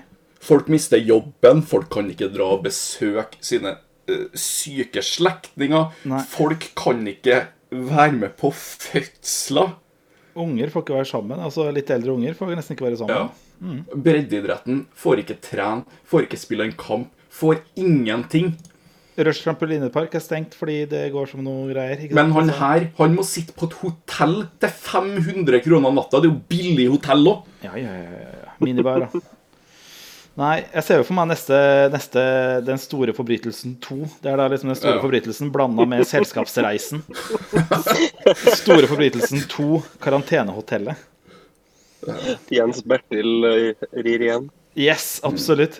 Folk 0.43 0.71
mister 0.71 1.03
jobben, 1.03 1.65
folk 1.67 1.91
kan 1.91 2.15
ikke 2.15 2.31
dra 2.31 2.47
og 2.61 2.63
besøke 2.69 3.43
sine 3.43 3.75
eh, 4.07 4.29
syke 4.39 5.03
slektninger. 5.03 5.91
Nei. 6.15 6.23
Folk 6.31 6.71
kan 6.79 7.03
ikke 7.11 7.49
være 7.75 8.21
med 8.23 8.39
på 8.39 8.55
fødsler. 8.55 9.81
Unger 10.39 10.71
får 10.73 10.85
ikke 10.85 10.97
være 10.97 11.11
sammen. 11.13 11.41
Altså 11.45 11.69
Litt 11.75 11.91
eldre 11.93 12.15
unger 12.17 12.37
får 12.39 12.55
nesten 12.57 12.77
ikke 12.77 12.89
være 12.89 13.01
sammen. 13.01 13.31
Ja. 13.63 13.97
Breddeidretten 14.07 14.85
får 14.99 15.23
ikke 15.23 15.39
trene, 15.45 15.85
får 16.09 16.27
ikke 16.27 16.41
spille 16.41 16.67
en 16.69 16.77
kamp, 16.79 17.11
får 17.33 17.61
ingenting. 17.79 18.55
Rush 19.13 19.45
trampolinepark 19.45 20.15
er 20.17 20.23
stengt 20.25 20.55
fordi 20.57 20.79
det 20.89 21.03
går 21.13 21.29
som 21.29 21.43
noe 21.45 21.67
greier. 21.69 22.01
Ikke 22.01 22.17
Men 22.17 22.31
sant? 22.33 22.39
han 22.39 22.49
Altså, 22.49 22.61
her 22.63 22.87
han 22.97 23.17
må 23.19 23.27
sitte 23.29 23.53
på 23.59 23.69
et 23.69 23.77
hotell 23.83 24.39
til 24.63 24.73
500 24.89 25.61
kroner 25.67 25.93
natta. 25.93 26.23
Det 26.23 26.31
er 26.31 26.33
jo 26.33 26.41
billig 26.49 26.89
hotell 26.95 27.29
òg. 27.35 27.45
Ja, 27.67 27.75
ja, 27.77 27.93
ja, 27.93 28.11
ja, 28.25 28.33
ja. 28.47 28.57
Minibar, 28.65 29.05
da. 29.05 29.23
Nei, 30.39 30.63
jeg 30.73 30.85
ser 30.87 31.01
jo 31.01 31.05
for 31.05 31.17
meg 31.19 31.27
neste, 31.29 31.57
neste 31.93 32.23
Den 32.65 32.79
store 32.81 33.13
forbrytelsen 33.13 33.75
2. 33.85 33.97
Det 34.25 34.31
er 34.33 34.39
da 34.41 34.47
liksom 34.49 34.71
den 34.73 34.79
store 34.81 34.95
Ja. 34.97 35.03
forbrytelsen 35.03 35.51
blanda 35.53 35.85
med 35.85 36.07
Selskapsreisen. 36.09 37.03
Store 38.57 38.89
forbrytelsen 38.89 39.45
2, 39.53 39.83
Karantenehotellet. 40.01 40.97
Jens 42.51 42.81
Bertil 42.83 43.45
eh, 43.47 43.87
rir 44.03 44.25
igjen. 44.25 44.49
Yes, 44.75 45.21
absolutt. 45.23 45.77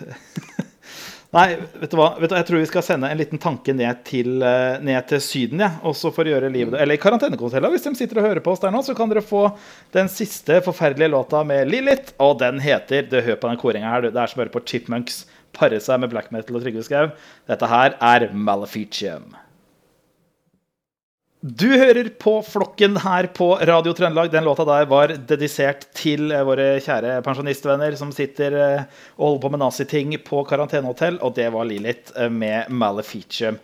Nei, 1.33 1.55
vet 1.81 1.89
du 1.89 1.97
hva? 1.97 2.11
Vet 2.21 2.29
du, 2.29 2.35
jeg 2.37 2.45
tror 2.45 2.61
vi 2.61 2.67
skal 2.69 2.83
sende 2.85 3.09
en 3.09 3.17
liten 3.17 3.39
tanke 3.41 3.73
ned 3.73 4.03
til, 4.05 4.35
eh, 4.45 4.77
ned 4.85 5.07
til 5.09 5.21
Syden, 5.23 5.63
ja. 5.65 5.71
Også 5.89 6.11
for 6.13 6.29
å 6.29 6.33
gjøre 6.35 6.51
livet 6.53 6.77
Eller 6.77 6.93
i 6.93 7.01
karantenehotellet. 7.01 7.73
Hvis 7.73 7.87
de 7.87 7.95
sitter 7.97 8.21
og 8.21 8.27
hører 8.27 8.43
på 8.45 8.53
oss 8.53 8.61
der 8.61 8.73
nå, 8.73 8.83
så 8.85 8.93
kan 8.93 9.09
dere 9.09 9.25
få 9.25 9.47
den 9.95 10.11
siste 10.13 10.61
forferdelige 10.61 11.09
låta 11.09 11.41
med 11.43 11.71
Lilith. 11.71 12.13
Og 12.21 12.37
den 12.37 12.61
heter 12.61 13.09
Du 13.09 13.19
hør 13.19 13.39
på 13.41 13.49
den 13.49 13.57
koringa 13.57 13.89
her, 13.89 14.01
du. 14.05 14.11
Det 14.11 14.21
er 14.21 14.29
som 14.29 14.41
å 14.41 14.45
høre 14.45 14.53
på 14.53 14.61
Chipmunks 14.61 15.25
pare 15.53 15.79
seg 15.81 16.01
med 16.01 16.13
black 16.13 16.29
metal 16.33 16.59
og 16.59 16.65
Trygve 16.65 16.85
Skau. 16.85 17.09
Dette 17.49 17.69
her 17.69 17.97
er 17.97 18.29
Maleficium. 18.33 19.33
Du 21.43 21.65
hører 21.67 22.07
på 22.23 22.37
Flokken 22.47 22.93
her 23.03 23.25
på 23.35 23.49
Radio 23.67 23.91
Trøndelag. 23.91 24.29
Den 24.31 24.45
låta 24.47 24.63
der 24.63 24.85
var 24.87 25.11
dedisert 25.27 25.89
til 25.91 26.31
eh, 26.31 26.43
våre 26.47 26.77
kjære 26.79 27.17
pensjonistvenner 27.25 27.97
som 27.99 28.13
sitter 28.15 28.55
eh, 28.55 28.85
og 29.17 29.25
holder 29.25 29.41
på 29.43 29.51
med 29.51 29.59
naziting 29.59 30.13
på 30.23 30.39
karantenehotell, 30.47 31.17
og 31.19 31.35
det 31.35 31.49
var 31.51 31.67
Lilith 31.67 32.15
eh, 32.15 32.31
med 32.31 32.71
Maleficium. 32.71 33.57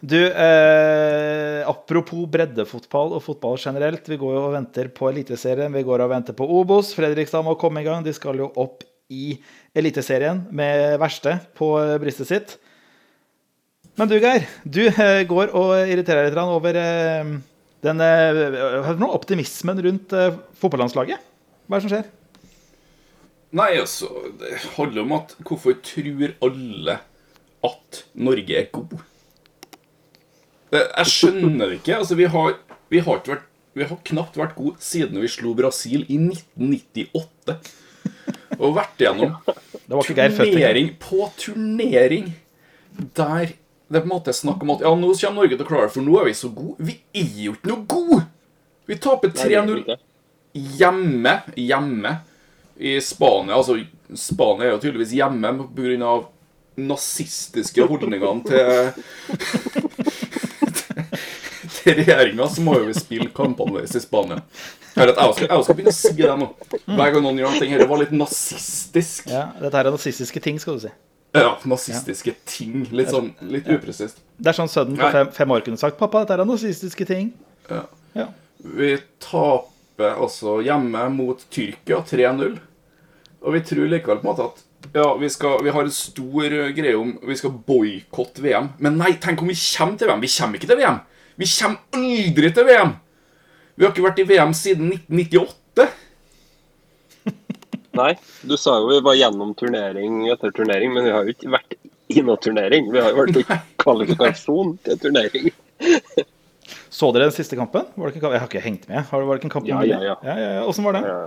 Du, 0.00 0.16
eh, 0.16 1.60
apropos 1.68 2.24
breddefotball 2.32 3.12
og 3.18 3.26
fotball 3.28 3.60
generelt. 3.60 4.08
Vi 4.08 4.16
går 4.16 4.32
jo 4.38 4.44
og 4.46 4.56
venter 4.56 4.88
på 4.96 5.12
Eliteserien. 5.12 5.76
Vi 5.76 5.84
går 5.84 6.06
og 6.06 6.14
venter 6.14 6.40
på 6.40 6.48
Obos. 6.56 6.96
Fredrikstad 6.96 7.44
må 7.44 7.58
komme 7.60 7.84
i 7.84 7.90
gang. 7.90 8.00
De 8.00 8.16
skal 8.16 8.40
jo 8.40 8.48
opp 8.56 8.80
i 9.12 9.34
Eliteserien 9.76 10.46
med 10.56 10.96
verste 11.04 11.36
på 11.60 11.74
brystet 12.00 12.32
sitt. 12.32 12.56
Men 13.96 14.10
du, 14.10 14.18
Geir. 14.20 14.44
Du 14.68 14.82
eh, 14.90 15.22
går 15.28 15.54
og 15.56 15.72
irriterer 15.88 16.26
deg 16.26 16.34
litt 16.34 16.52
over 16.52 16.76
eh, 16.76 17.30
den 17.86 18.04
eh, 18.04 19.04
optimismen 19.08 19.80
rundt 19.86 20.12
fotballandslaget. 20.60 21.24
Hva 21.66 21.78
er 21.78 21.80
det 21.80 21.86
som 21.86 21.94
skjer? 21.94 22.12
Nei, 23.56 23.70
altså 23.80 24.10
Det 24.36 24.52
handler 24.74 25.06
om 25.06 25.14
at 25.16 25.32
hvorfor 25.40 25.78
tror 25.86 26.34
alle 26.44 26.98
at 27.64 28.02
Norge 28.20 28.60
er 28.60 28.68
god? 28.74 28.98
Jeg 30.76 31.08
skjønner 31.08 31.70
det 31.70 31.80
ikke. 31.80 31.96
Altså, 31.96 32.18
vi 32.18 32.28
har, 32.28 32.56
vi 32.92 33.00
har 33.00 33.22
ikke 33.22 33.36
vært 33.36 33.52
vi 33.76 33.84
har 33.84 33.98
knapt 34.08 34.38
vært 34.40 34.54
gode 34.56 34.80
siden 34.80 35.20
vi 35.20 35.28
slo 35.28 35.50
Brasil 35.56 36.06
i 36.08 36.16
1998. 36.16 37.56
Og 38.56 38.72
vært 38.76 39.02
igjennom 39.04 39.34
turnering 40.08 40.94
på 41.00 41.26
turnering 41.36 42.30
der 43.16 43.52
det 43.86 43.98
er 43.98 44.02
på 44.02 44.08
en 44.08 44.14
måte 44.16 44.32
snakk 44.34 44.62
om 44.64 44.72
at 44.74 44.82
ja, 44.82 44.90
nå 44.98 45.12
kommer 45.14 45.42
Norge 45.42 45.54
til 45.54 45.62
å 45.62 45.68
klare 45.68 45.86
det, 45.86 45.94
for 45.94 46.06
nå 46.06 46.16
er 46.18 46.26
vi 46.26 46.34
så 46.34 46.50
gode. 46.50 46.74
Vi 46.88 46.96
er 47.14 47.36
jo 47.44 47.54
ikke 47.54 47.70
noe 47.70 47.84
gode! 47.86 48.22
Vi 48.86 48.98
taper 49.02 49.30
Nei, 49.30 49.36
det 49.36 49.58
er 49.58 49.66
3-0 49.66 49.96
hjemme. 50.78 51.34
Hjemme 51.54 52.16
i 52.76 53.00
Spania. 53.00 53.56
Altså, 53.56 53.78
Spania 54.14 54.66
er 54.68 54.74
jo 54.74 54.80
tydeligvis 54.82 55.14
hjemme 55.16 55.52
pga. 55.76 56.16
nazistiske 56.76 57.86
holdningene 57.88 58.42
til 58.44 58.66
Til 61.76 62.00
regjeringa, 62.00 62.48
så 62.50 62.62
må 62.66 62.74
jo 62.80 62.88
vi 62.88 62.94
spille 62.98 63.30
kampene 63.34 63.76
våre 63.76 63.86
i 63.86 64.00
Spania. 64.02 64.40
Jeg 64.96 65.10
vet, 65.10 65.18
jeg 65.20 65.34
skal, 65.36 65.48
jeg 65.50 65.64
skal 65.66 65.76
begynne 65.78 65.92
å 65.92 65.96
si 65.96 66.12
det 66.18 66.36
nå. 66.40 66.46
Hver 66.88 67.10
gang 67.14 67.22
noen 67.22 67.38
gjør 67.38 67.52
noe, 67.52 67.68
dette 67.70 67.88
var 67.90 68.00
litt 68.00 68.14
nazistisk. 68.16 69.28
Ja, 69.30 69.44
dette 69.60 69.76
her 69.76 69.90
er 69.90 69.94
nazistiske 69.94 70.42
ting, 70.42 70.58
skal 70.62 70.78
du 70.78 70.86
si. 70.88 70.92
Ja, 71.42 71.52
nazistiske 71.74 72.34
ting. 72.48 72.86
Litt 72.96 73.12
sånn, 73.12 73.32
litt 73.50 73.68
upresist. 73.70 74.22
Det 74.36 74.52
er 74.52 74.58
sånn 74.58 74.70
sønnen 74.70 74.98
på 75.00 75.10
fem, 75.14 75.32
fem 75.36 75.54
år 75.56 75.64
kunne 75.66 75.80
sagt 75.80 75.98
'Pappa, 76.00 76.24
dette 76.24 76.40
er 76.40 76.48
nazistiske 76.48 77.08
ting'. 77.08 77.32
Ja. 77.70 77.84
Ja. 78.16 78.28
Vi 78.58 78.96
taper 79.22 80.16
altså 80.16 80.60
hjemme 80.64 81.08
mot 81.14 81.44
Tyrkia 81.50 82.02
3-0. 82.06 82.56
Og 83.46 83.52
vi 83.54 83.60
tror 83.62 83.90
likevel 83.90 84.22
på 84.22 84.26
en 84.26 84.30
måte 84.32 84.46
at 84.48 84.62
ja, 84.92 85.16
vi, 85.20 85.28
skal, 85.30 85.60
vi 85.64 85.70
har 85.70 85.82
en 85.82 85.92
stor 85.92 86.44
eh, 86.44 86.70
greie 86.76 86.96
om 86.98 87.12
vi 87.26 87.36
skal 87.36 87.54
boikotte 87.66 88.42
VM. 88.44 88.70
Men 88.82 88.98
nei, 89.00 89.16
tenk 89.22 89.42
om 89.42 89.50
vi 89.50 89.56
kommer 89.58 89.98
til 89.98 90.10
VM. 90.10 90.22
Vi 90.22 90.30
kommer 90.36 90.60
ikke 90.60 90.70
til 90.70 90.80
VM. 90.80 91.00
Vi 91.36 91.48
kommer 91.52 92.00
aldri 92.00 92.50
til 92.54 92.68
VM. 92.68 92.94
Vi 93.76 93.84
har 93.84 93.92
ikke 93.92 94.06
vært 94.06 94.22
i 94.22 94.28
VM 94.30 94.54
siden 94.56 94.92
1998. 94.94 95.56
Nei, 97.96 98.12
du 98.46 98.56
sa 98.60 98.76
jo 98.80 98.90
vi 98.90 99.02
var 99.04 99.18
gjennom 99.18 99.52
turnering 99.58 100.26
etter 100.32 100.52
turnering, 100.56 100.92
men 100.94 101.08
vi 101.08 101.14
har 101.14 101.26
jo 101.26 101.34
ikke 101.34 101.52
vært 101.56 101.76
i 102.12 102.22
noe 102.22 102.38
turnering. 102.42 102.90
Vi 102.92 103.02
har 103.02 103.12
jo 103.12 103.22
vært 103.24 103.40
i 103.40 103.44
kvalifikasjon 103.82 104.76
til 104.86 105.00
turnering. 105.02 105.50
Så 106.90 107.10
dere 107.12 107.26
den 107.28 107.34
siste 107.34 107.58
kampen? 107.58 107.88
Var 107.94 108.08
det 108.08 108.14
ikke 108.14 108.24
kamp? 108.24 108.36
Jeg 108.36 108.42
har 108.44 108.50
ikke 108.50 108.64
hengt 108.64 108.86
med. 108.90 109.02
Har 109.10 109.22
det, 109.22 109.28
var 109.28 109.36
det 109.36 109.42
ikke 109.42 109.50
en 109.50 109.56
kamp 109.56 109.68
ja, 109.68 109.82
ja. 109.84 109.98
ja, 110.00 110.14
ja, 110.24 110.36
ja. 110.58 110.62
Åssen 110.68 110.86
var 110.86 110.96
det? 110.96 111.02
Ja. 111.06 111.18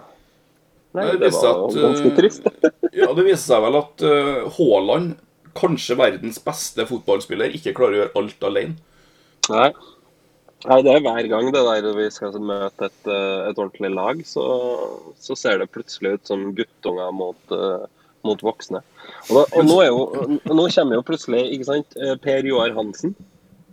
Nei, 0.98 1.06
Det 1.12 1.20
det 1.22 1.30
var 1.36 1.50
at, 1.68 1.76
ganske 1.78 2.10
eh, 2.10 2.16
trist. 2.18 2.48
Ja, 3.00 3.12
Det 3.14 3.26
viser 3.28 3.44
seg 3.44 3.66
vel 3.68 3.78
at 3.78 4.06
eh, 4.10 4.48
Haaland, 4.58 5.12
kanskje 5.60 5.98
verdens 6.00 6.40
beste 6.42 6.86
fotballspiller, 6.90 7.54
ikke 7.58 7.76
klarer 7.78 7.96
å 7.96 8.02
gjøre 8.04 8.22
alt 8.22 8.48
alene. 8.50 8.78
Nei. 9.50 9.70
Nei, 10.68 10.82
det 10.84 10.92
er 10.92 11.04
hver 11.06 11.28
gang 11.32 11.54
det 11.56 11.62
der 11.64 11.94
vi 11.96 12.06
skal 12.12 12.36
møte 12.44 12.90
et, 12.90 13.08
eh, 13.08 13.48
et 13.48 13.60
ordentlig 13.60 13.94
lag, 13.94 14.20
så, 14.28 14.44
så 15.16 15.38
ser 15.40 15.62
det 15.62 15.70
plutselig 15.72 16.18
ut 16.18 16.32
som 16.32 16.50
guttunger 16.58 17.14
mot, 17.16 17.54
eh, 17.56 17.86
mot 18.28 18.42
voksne. 18.44 18.82
Og, 19.30 19.38
da, 19.38 19.44
og 19.56 19.70
nå, 19.70 19.78
jo, 19.88 20.02
nå 20.52 20.66
kommer 20.76 21.00
jo 21.00 21.06
plutselig 21.08 21.46
ikke 21.56 21.70
sant, 21.70 21.96
eh, 21.96 22.18
Per 22.20 22.50
Joar 22.50 22.76
Hansen. 22.76 23.16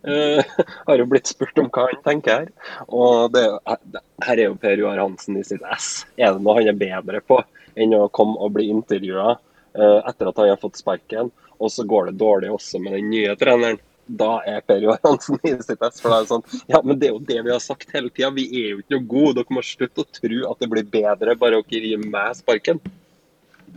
Uh, 0.06 0.38
har 0.86 1.00
jo 1.00 1.08
blitt 1.10 1.26
spurt 1.26 1.56
om 1.58 1.66
hva 1.74 1.88
han 1.88 1.98
tenker 2.04 2.44
her. 2.44 2.76
Og 2.94 3.32
det, 3.34 3.42
er 3.66 3.80
her 4.22 4.36
er 4.36 4.44
jo 4.44 4.60
Per 4.62 4.78
Joar 4.78 5.00
Hansen 5.02 5.40
i 5.40 5.42
sitt 5.48 5.64
ess. 5.66 6.04
Er 6.14 6.36
det 6.36 6.44
noe 6.46 6.60
han 6.60 6.70
er 6.70 6.78
bedre 6.78 7.18
på 7.26 7.40
enn 7.74 7.96
å 7.98 8.04
komme 8.14 8.38
og 8.38 8.54
bli 8.54 8.68
intervjua 8.70 9.34
etter 9.74 10.30
at 10.30 10.38
han 10.40 10.52
har 10.54 10.60
fått 10.62 10.78
sparken, 10.78 11.28
og 11.58 11.68
så 11.68 11.84
går 11.84 12.06
det 12.08 12.20
dårlig 12.22 12.48
også 12.54 12.78
med 12.80 12.94
den 12.96 13.10
nye 13.10 13.34
treneren? 13.36 13.82
Da 14.06 14.40
er 14.46 14.60
Per 14.66 14.78
Joar 14.84 15.00
Hansen 15.04 15.38
i 15.44 15.54
sitt 15.62 15.82
ess. 15.82 16.00
For 16.02 16.12
da 16.12 16.20
er 16.20 16.26
det 16.26 16.30
sånn 16.34 16.44
Ja, 16.72 16.80
men 16.84 16.98
det 17.00 17.08
er 17.08 17.14
jo 17.16 17.22
det 17.26 17.40
vi 17.46 17.52
har 17.54 17.62
sagt 17.64 17.90
hele 17.94 18.10
tida. 18.10 18.30
Vi 18.36 18.46
er 18.62 18.68
jo 18.74 18.80
ikke 18.82 18.96
noe 18.96 19.08
gode. 19.10 19.34
Dere 19.40 19.56
må 19.58 19.64
slutte 19.66 20.04
å 20.04 20.08
tro 20.20 20.40
at 20.52 20.62
det 20.62 20.70
blir 20.72 20.86
bedre 20.94 21.36
bare 21.40 21.62
dere 21.62 21.90
gir 21.90 22.06
meg 22.06 22.36
sparken. 22.38 22.80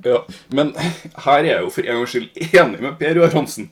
Ja, 0.06 0.22
Men 0.54 0.74
her 0.78 1.40
er 1.44 1.50
jeg 1.50 1.62
jo 1.66 1.72
for 1.74 1.84
en 1.90 1.98
gangs 2.00 2.14
skyld 2.14 2.42
enig 2.54 2.82
med 2.86 2.98
Per 3.02 3.18
Joar 3.20 3.34
Hansen. 3.36 3.70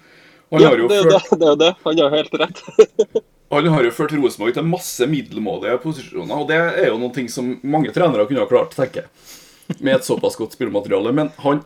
Han 0.51 0.61
Ja, 0.63 0.69
har 0.71 0.77
jo 0.81 0.87
det 0.89 0.97
er 0.97 1.03
jo 1.03 1.09
det. 1.11 1.21
ført 1.27 1.39
det, 1.39 1.47
er 1.53 1.55
det. 1.61 1.71
Han 1.85 1.99
har 2.03 2.15
helt 2.17 2.37
rett. 2.41 2.63
Han 3.51 3.67
har 3.71 3.83
jo 3.85 3.91
ført 3.95 4.11
Rosenborg 4.11 4.53
til 4.57 4.65
masse 4.67 5.05
middelmådige 5.07 5.77
posisjoner, 5.79 6.33
og 6.35 6.49
det 6.49 6.57
er 6.59 6.89
jo 6.89 6.97
noen 6.99 7.13
ting 7.15 7.29
som 7.31 7.53
mange 7.63 7.93
trenere 7.95 8.25
kunne 8.27 8.41
ha 8.43 8.49
klart, 8.49 8.73
tenker 8.75 9.05
jeg, 9.05 9.77
med 9.79 9.93
et 9.95 10.07
såpass 10.07 10.35
godt 10.35 10.57
spillemateriale. 10.57 11.13
Men 11.15 11.29
han, 11.45 11.61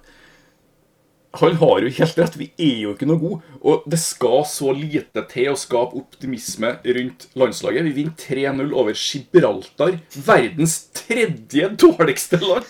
han 1.31 1.55
har 1.55 1.81
jo 1.81 1.89
helt 1.95 2.17
rett, 2.19 2.33
vi 2.35 2.49
er 2.59 2.79
jo 2.83 2.91
ikke 2.91 3.07
noe 3.07 3.19
gode. 3.21 3.57
Og 3.63 3.85
det 3.89 3.99
skal 4.03 4.41
så 4.49 4.73
lite 4.75 5.23
til 5.31 5.53
å 5.53 5.59
skape 5.59 5.95
optimisme 5.95 6.73
rundt 6.83 7.27
landslaget. 7.39 7.85
Vi 7.87 7.93
vinner 8.01 8.15
3-0 8.19 8.73
over 8.75 8.97
Gibraltar, 8.97 9.95
verdens 10.27 10.75
tredje 10.97 11.69
dårligste 11.79 12.41
land. 12.43 12.67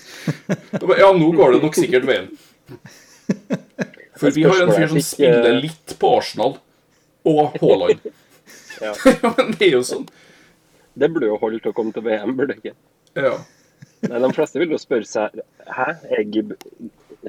Ja, 1.00 1.10
nå 1.18 1.32
går 1.34 1.58
det 1.58 1.64
nok 1.66 1.80
sikkert 1.80 2.06
veien. 2.10 2.30
For 4.22 4.30
vi 4.36 4.46
har 4.46 4.62
en 4.62 4.74
fyr 4.76 4.92
som 4.94 5.02
spiller 5.10 5.58
litt 5.58 5.96
på 5.98 6.14
Arsenal 6.20 6.60
og 7.26 7.58
Haaland. 7.58 8.06
Ja. 8.82 8.94
Men 9.40 9.56
det 9.58 9.72
er 9.72 9.76
jo 9.80 9.84
sånn. 9.88 10.06
Det 10.94 11.10
burde 11.10 11.32
jo 11.32 11.42
holde 11.42 11.64
til 11.64 11.74
å 11.74 11.78
komme 11.78 11.96
til 11.96 12.06
VM, 12.06 12.36
burde 12.38 12.54
det 12.54 12.62
ikke? 12.62 12.78
Ja. 13.18 13.34
Nei, 14.06 14.22
De 14.22 14.34
fleste 14.34 14.62
vil 14.62 14.74
jo 14.74 14.80
spørre 14.82 15.06
seg 15.06 15.42
Hæ, 15.70 15.92
er 16.10 16.24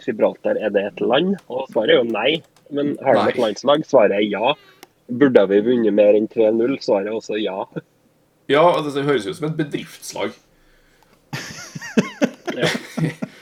Gibraltar 0.06 0.58
er 0.60 0.72
det 0.74 0.84
et 0.90 1.00
land? 1.04 1.36
Og 1.48 1.66
svaret 1.72 1.94
er 1.94 2.00
jo 2.00 2.08
nei. 2.10 2.42
Men 2.72 2.94
har 3.04 3.18
de 3.18 3.34
et 3.34 3.40
landslag? 3.40 3.84
Svaret 3.88 4.16
er 4.16 4.24
ja. 4.26 4.54
Burde 5.12 5.44
vi 5.50 5.60
vunnet 5.66 5.94
mer 5.96 6.16
enn 6.16 6.28
3-0? 6.30 6.78
Svaret 6.84 7.10
er 7.10 7.18
også 7.18 7.40
ja. 7.40 7.66
ja, 8.48 8.64
altså, 8.64 8.94
det 8.96 9.08
høres 9.08 9.28
ut 9.28 9.36
som 9.40 9.50
et 9.50 9.58
bedriftslag. 9.60 10.32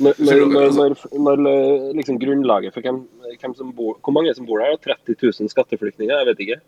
Når, 0.00 0.16
når, 0.16 0.46
når, 0.48 0.62
altså- 0.94 1.18
når, 1.20 1.40
når 1.44 1.96
liksom 1.98 2.18
grunnlaget 2.20 2.72
for 2.72 2.84
hvem, 2.84 3.02
hvem 3.40 3.54
som 3.56 3.72
bor 3.76 3.98
Hvor 4.00 4.14
mange 4.16 4.32
som 4.34 4.46
bor 4.48 4.62
der? 4.62 4.78
30 4.80 5.16
000 5.20 5.50
skatteflyktninger? 5.52 6.16
Jeg 6.16 6.28
vet 6.30 6.40
ikke. 6.44 6.60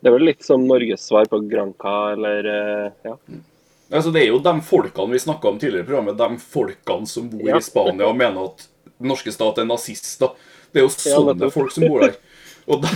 Det 0.00 0.10
er 0.10 0.14
vel 0.14 0.28
litt 0.28 0.44
som 0.46 0.62
Norges 0.68 1.02
svar 1.08 1.26
på 1.30 1.40
Granca, 1.50 2.12
eller 2.14 2.46
eh, 2.52 3.08
ja. 3.08 3.16
Altså, 3.92 4.10
det 4.10 4.22
er 4.24 4.30
jo 4.32 4.40
de 4.42 4.54
folkene 4.66 5.14
vi 5.14 5.18
snakka 5.22 5.48
om 5.48 5.58
tidligere 5.62 5.84
i 5.84 5.88
programmet, 5.88 6.16
de 6.18 6.38
folkene 6.42 7.06
som 7.06 7.28
bor 7.30 7.46
Ja. 7.48 7.56
i 7.60 7.62
Spania 7.62 8.08
og 8.08 8.16
mener 8.18 8.48
at 8.50 8.66
den 8.98 9.08
norske 9.12 9.32
stat 9.32 9.58
er 9.62 9.68
nazister. 9.68 10.32
Det 10.72 10.80
er 10.82 10.86
jo 10.86 10.92
sånne 10.94 11.36
ja, 11.46 11.50
folk 11.54 11.70
som 11.74 11.86
bor 11.86 12.00
der. 12.02 12.16
Og 12.66 12.82
de 12.82 12.88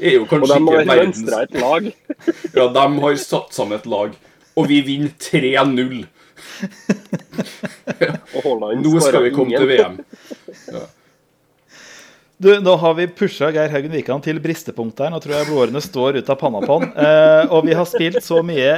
er 0.00 0.16
jo 0.16 0.24
Og 0.30 0.48
de 0.48 0.58
har 0.58 0.88
verdens 0.90 1.20
mønstra 1.22 1.42
et 1.46 1.54
lag. 1.60 1.92
Ja, 2.58 2.66
de 2.74 2.86
har 3.04 3.16
satt 3.22 3.54
sammen 3.54 3.78
et 3.78 3.86
lag, 3.86 4.16
og 4.56 4.68
vi 4.68 4.80
vinner 4.82 5.14
3-0. 5.22 6.06
Og 8.44 8.62
Nå 8.82 9.00
skal 9.00 9.22
vi 9.22 9.30
komme 9.34 9.54
til 9.56 9.68
VM. 9.70 10.00
Du, 12.44 12.60
Nå 12.60 12.74
har 12.76 12.94
vi 12.94 13.06
pusha 13.08 13.48
Geir 13.54 13.70
Haugen 13.72 13.94
Wikan 13.96 14.20
til 14.20 14.36
bristepunktet 14.44 15.06
her. 15.06 15.12
Nå 15.14 15.20
tror 15.24 15.32
jeg 15.32 15.46
blodårene 15.48 15.80
står 15.80 16.18
ut 16.20 16.28
av 16.28 16.36
panna 16.36 16.60
på 16.60 16.76
han. 16.76 16.90
Eh, 16.92 17.52
og 17.56 17.64
vi 17.64 17.72
har 17.78 17.88
spilt 17.88 18.20
så 18.20 18.42
mye 18.44 18.74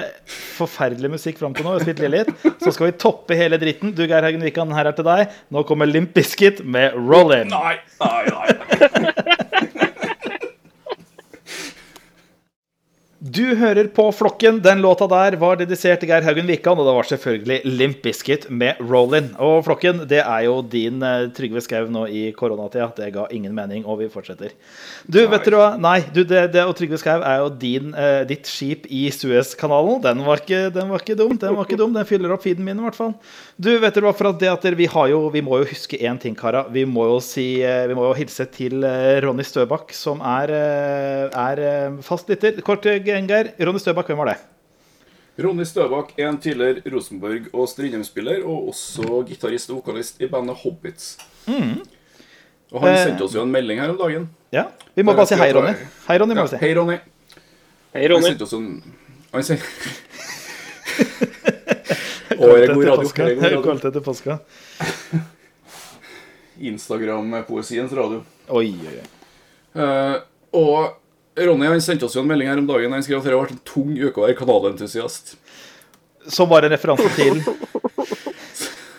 forferdelig 0.55 1.11
musikk 1.17 1.41
fram 1.41 1.57
til 1.57 1.67
nå. 1.67 1.73
Vi 1.75 1.81
har 1.81 1.87
spilt 1.89 2.03
Lilith. 2.05 2.47
Så 2.63 2.71
skal 2.77 2.93
vi 2.93 2.95
toppe 3.03 3.35
hele 3.35 3.59
dritten. 3.59 3.91
Du, 3.97 4.05
Geir 4.07 4.23
Haugen 4.23 4.47
Wikan, 4.47 4.71
her 4.77 4.93
er 4.93 4.95
til 4.95 5.09
deg. 5.09 5.35
Nå 5.51 5.65
kommer 5.67 5.91
Limp 5.91 6.15
Bizkit 6.15 6.63
med 6.63 6.95
Rollin. 6.95 7.51
Nei, 7.51 7.75
nei, 8.05 8.23
nei. 8.31 9.37
Du 13.37 13.43
hører 13.59 13.89
på 13.91 14.05
Flokken. 14.15 14.61
Den 14.63 14.79
låta 14.85 15.09
der 15.11 15.35
var 15.41 15.57
dedisert 15.59 15.99
til 16.01 16.09
Geir 16.13 16.23
Haugen 16.23 16.47
Wikan, 16.47 16.79
og 16.79 16.87
det 16.87 16.93
var 16.95 17.07
selvfølgelig 17.09 17.57
Limp 17.67 17.99
Bizkit 18.05 18.45
med 18.55 18.79
Rollin. 18.87 19.33
Og 19.43 19.65
Flokken, 19.67 20.05
det 20.09 20.21
er 20.23 20.45
jo 20.47 20.61
din 20.63 21.03
eh, 21.05 21.25
Trygve 21.35 21.59
Skau 21.65 21.89
nå 21.93 22.05
i 22.07 22.23
koronatida. 22.39 22.87
Det 22.97 23.09
ga 23.17 23.25
ingen 23.35 23.53
mening, 23.57 23.83
og 23.85 23.99
vi 24.01 24.07
fortsetter. 24.13 24.55
Du, 25.11 25.19
Nei. 25.19 25.27
vet 25.35 25.49
du 25.51 25.57
hva? 25.59 25.67
Nei, 25.83 25.97
du, 26.15 26.23
det, 26.23 26.45
det, 26.55 26.63
og 26.71 26.77
Trygve 26.79 27.01
Skau 27.03 27.19
er 27.27 27.41
jo 27.43 27.51
din, 27.65 27.91
eh, 27.99 28.21
ditt 28.31 28.47
skip 28.49 28.87
i 28.95 29.09
Suezkanalen. 29.13 29.99
Den, 30.07 30.23
var 30.29 30.45
ikke- 30.45 30.71
den 30.79 30.95
var 30.95 31.03
ikke 31.03 31.19
dum. 31.19 31.35
Den 31.43 31.59
var 31.59 31.67
ikke 31.67 31.81
dum, 31.83 31.93
den 31.99 32.07
fyller 32.09 32.37
opp 32.37 32.47
feeden 32.47 32.65
min 32.65 32.79
i 32.79 32.87
hvert 32.87 33.01
fall. 33.01 33.13
Du, 33.59 33.73
vet 33.83 33.99
du 33.99 34.05
hva, 34.07 34.15
for 34.17 34.31
at 34.31 34.39
det 34.45 34.53
at 34.55 34.69
vi, 34.79 34.87
har 34.95 35.11
jo, 35.11 35.25
vi 35.35 35.43
må 35.43 35.59
jo 35.65 35.69
huske 35.75 35.99
én 35.99 36.23
ting, 36.23 36.39
kara. 36.39 36.63
Vi 36.73 36.87
må 36.87 37.09
jo 37.11 37.19
si 37.25 37.49
eh, 37.67 37.85
Vi 37.91 37.99
må 37.99 38.07
jo 38.07 38.17
hilse 38.23 38.47
til 38.55 38.87
eh, 38.87 39.19
Ronny 39.27 39.45
Støbakk, 39.45 39.93
som 39.99 40.23
er, 40.25 40.55
er 41.35 42.01
fast 42.07 42.31
lytter. 42.33 42.63
Kort, 42.65 42.87
eh, 42.87 43.03
Geir. 43.29 43.53
Ronny 43.61 43.79
Støbakk, 43.83 44.07
hvem 44.11 44.19
var 44.19 44.27
det? 44.33 44.37
Ronny 45.45 45.65
Støbakk 45.69 46.15
er 46.19 46.29
en 46.31 46.39
tidligere 46.41 46.81
Rosenborg- 46.93 47.51
og 47.53 47.69
Strindheim-spiller, 47.69 48.45
og 48.49 48.69
også 48.73 49.21
gitarist 49.29 49.71
og 49.71 49.83
vokalist 49.83 50.21
i 50.25 50.27
bandet 50.33 50.57
Hobbits. 50.63 51.19
Og 52.73 52.81
han 52.83 52.95
Eh. 52.95 53.05
sendte 53.05 53.23
oss 53.25 53.35
jo 53.35 53.43
en 53.43 53.51
melding 53.53 53.79
her 53.81 53.91
om 53.91 53.99
dagen. 53.99 54.29
Ja, 54.53 54.65
Vi 54.97 55.03
må 55.03 55.13
bare 55.15 55.27
si 55.27 55.35
hei, 55.37 55.53
Ronny. 55.53 55.75
Hei, 56.09 56.19
Ronny, 56.19 56.35
må 56.35 56.37
Ja, 56.37 56.43
vi 56.43 56.49
si. 56.49 56.57
hei, 56.57 56.75
Ronny. 56.75 56.99
Hei, 57.95 58.03
Han 58.03 58.11
Ronny. 58.13 58.23
sendte 58.31 58.43
oss 58.43 58.53
en 58.55 58.83
Han 59.33 59.43
sendte 59.43 59.65
Å, 62.37 62.47
radio? 62.47 62.67
Det 62.67 62.75
god 62.75 62.85
radio? 62.85 63.63
Kvalitet 63.63 63.93
til 63.93 64.03
påska. 64.03 64.39
Instagram-poesiens 66.61 67.93
radio. 67.93 68.23
Oi, 68.49 68.71
oi, 68.87 68.95
oi. 69.01 69.07
Uh, 69.77 70.21
og 70.57 70.97
Ronny 71.37 71.69
han 71.69 71.83
sendte 71.85 72.07
oss 72.09 72.17
jo 72.17 72.23
en 72.25 72.31
melding 72.31 72.49
her 72.49 72.61
om 72.63 72.67
dagen. 72.69 72.95
Han 72.97 73.05
skrev 73.05 73.21
at 73.21 73.29
det 73.29 73.35
har 73.35 73.43
vært 73.43 73.57
en 73.59 73.65
tung 73.69 73.93
uke 73.99 74.21
å 74.21 74.25
være 74.25 74.39
kanalentusiast. 74.39 75.35
Som 76.33 76.49
var 76.51 76.65
en 76.67 76.73
referanse 76.75 77.07
til 77.15 77.43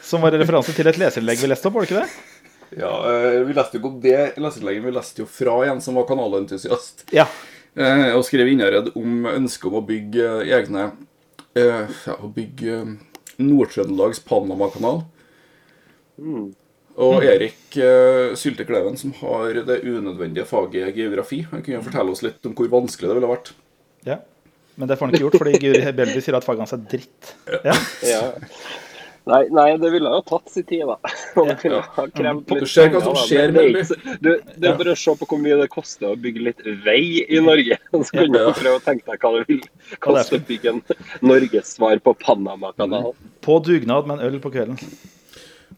Som 0.07 0.21
var 0.23 0.31
en 0.31 0.39
referanse 0.39 0.71
til 0.71 0.87
et 0.87 0.99
leserinnlegg 1.01 1.41
vi 1.41 1.49
leste 1.51 1.67
opp, 1.67 1.75
var 1.75 1.83
det 1.83 1.89
ikke 1.89 2.03
det? 2.03 2.77
Ja, 2.79 2.91
eh, 3.09 3.41
Vi 3.47 3.55
leste 3.57 3.75
jo 3.75 3.81
ikke 3.81 3.89
om 3.89 3.99
det 4.03 4.19
leserinnlegget, 4.39 4.85
vi 4.85 4.93
leste 4.95 5.23
jo 5.23 5.27
fra 5.31 5.57
en 5.67 5.81
som 5.83 5.97
var 5.99 6.07
kanalentusiast. 6.07 7.03
Ja. 7.15 7.25
Eh, 7.77 8.13
og 8.15 8.23
skrev 8.25 8.47
innered 8.53 8.93
om 8.97 9.27
ønsket 9.29 9.67
om 9.69 9.79
å 9.81 9.85
bygge 9.85 10.23
eh, 10.45 10.53
egne 10.57 10.87
eh, 11.53 11.83
ja, 12.07 12.15
Å 12.15 12.29
bygge 12.33 12.79
Nord-Trøndelags 13.37 14.23
Panama-kanal. 14.25 15.03
Og 16.97 17.21
Erik 17.29 17.75
uh, 17.77 18.33
Syltekleven, 18.39 18.97
som 18.97 19.11
har 19.19 19.59
det 19.67 19.81
unødvendige 19.85 20.47
faget 20.49 20.95
geografi, 20.97 21.43
han 21.51 21.61
kunne 21.61 21.77
jo 21.77 21.85
fortelle 21.85 22.15
oss 22.15 22.23
litt 22.25 22.45
om 22.49 22.55
hvor 22.57 22.71
vanskelig 22.73 23.11
det 23.11 23.19
ville 23.19 23.29
vært. 23.35 23.53
ja. 24.07 24.17
Men 24.77 24.85
det 24.91 24.93
får 24.99 25.07
han 25.07 25.15
ikke 25.15 25.23
gjort, 25.23 25.35
fordi 25.41 25.59
Guri 25.63 25.91
Belby 25.97 26.19
sier 26.21 26.35
at 26.37 26.45
faget 26.45 26.59
hans 26.61 26.73
er 26.75 26.81
dritt. 26.91 27.31
Ja. 27.65 27.73
Ja. 28.05 28.19
Nei, 29.27 29.39
nei, 29.51 29.63
det 29.81 29.89
ville 29.91 30.11
jo 30.13 30.19
tatt 30.23 30.51
sin 30.53 30.63
tid, 30.69 30.83
da. 30.87 30.95
Du 31.33 31.49
ser 31.57 31.73
Mm. 32.27 32.43
litt 32.47 32.69
Se 32.69 32.85
hva 32.93 33.01
som 33.03 33.17
skjer 33.17 33.51
Men 33.51 33.57
er 33.57 33.71
med 33.73 33.81
ikke 33.81 34.19
du, 34.21 34.29
Det 34.55 34.69
er 34.69 34.77
bare 34.77 34.93
å 34.93 34.99
se 35.01 35.15
på 35.17 35.25
hvor 35.27 35.41
mye 35.41 35.57
det 35.59 35.67
koster 35.73 36.13
å 36.13 36.15
bygge 36.15 36.45
litt 36.45 36.61
vei 36.85 37.25
i 37.25 37.41
Norge. 37.41 37.79
Så 38.05 38.13
kan 38.13 38.31
du 38.31 38.39
prøve 38.53 38.77
å 38.77 38.83
tenke 38.85 39.09
deg 39.09 39.25
hva 39.25 39.33
det 39.39 39.43
vil 39.49 39.65
koste 39.99 40.37
å 40.37 40.45
bygge 40.47 40.69
en 40.75 40.81
Norgessvar 41.25 41.99
på 42.05 42.13
Panamakanalen. 42.21 43.17
På 43.41 43.57
dugnad 43.65 44.05
med 44.07 44.19
en 44.21 44.29
øl 44.29 44.39
på 44.45 44.53
kvelden. 44.53 44.77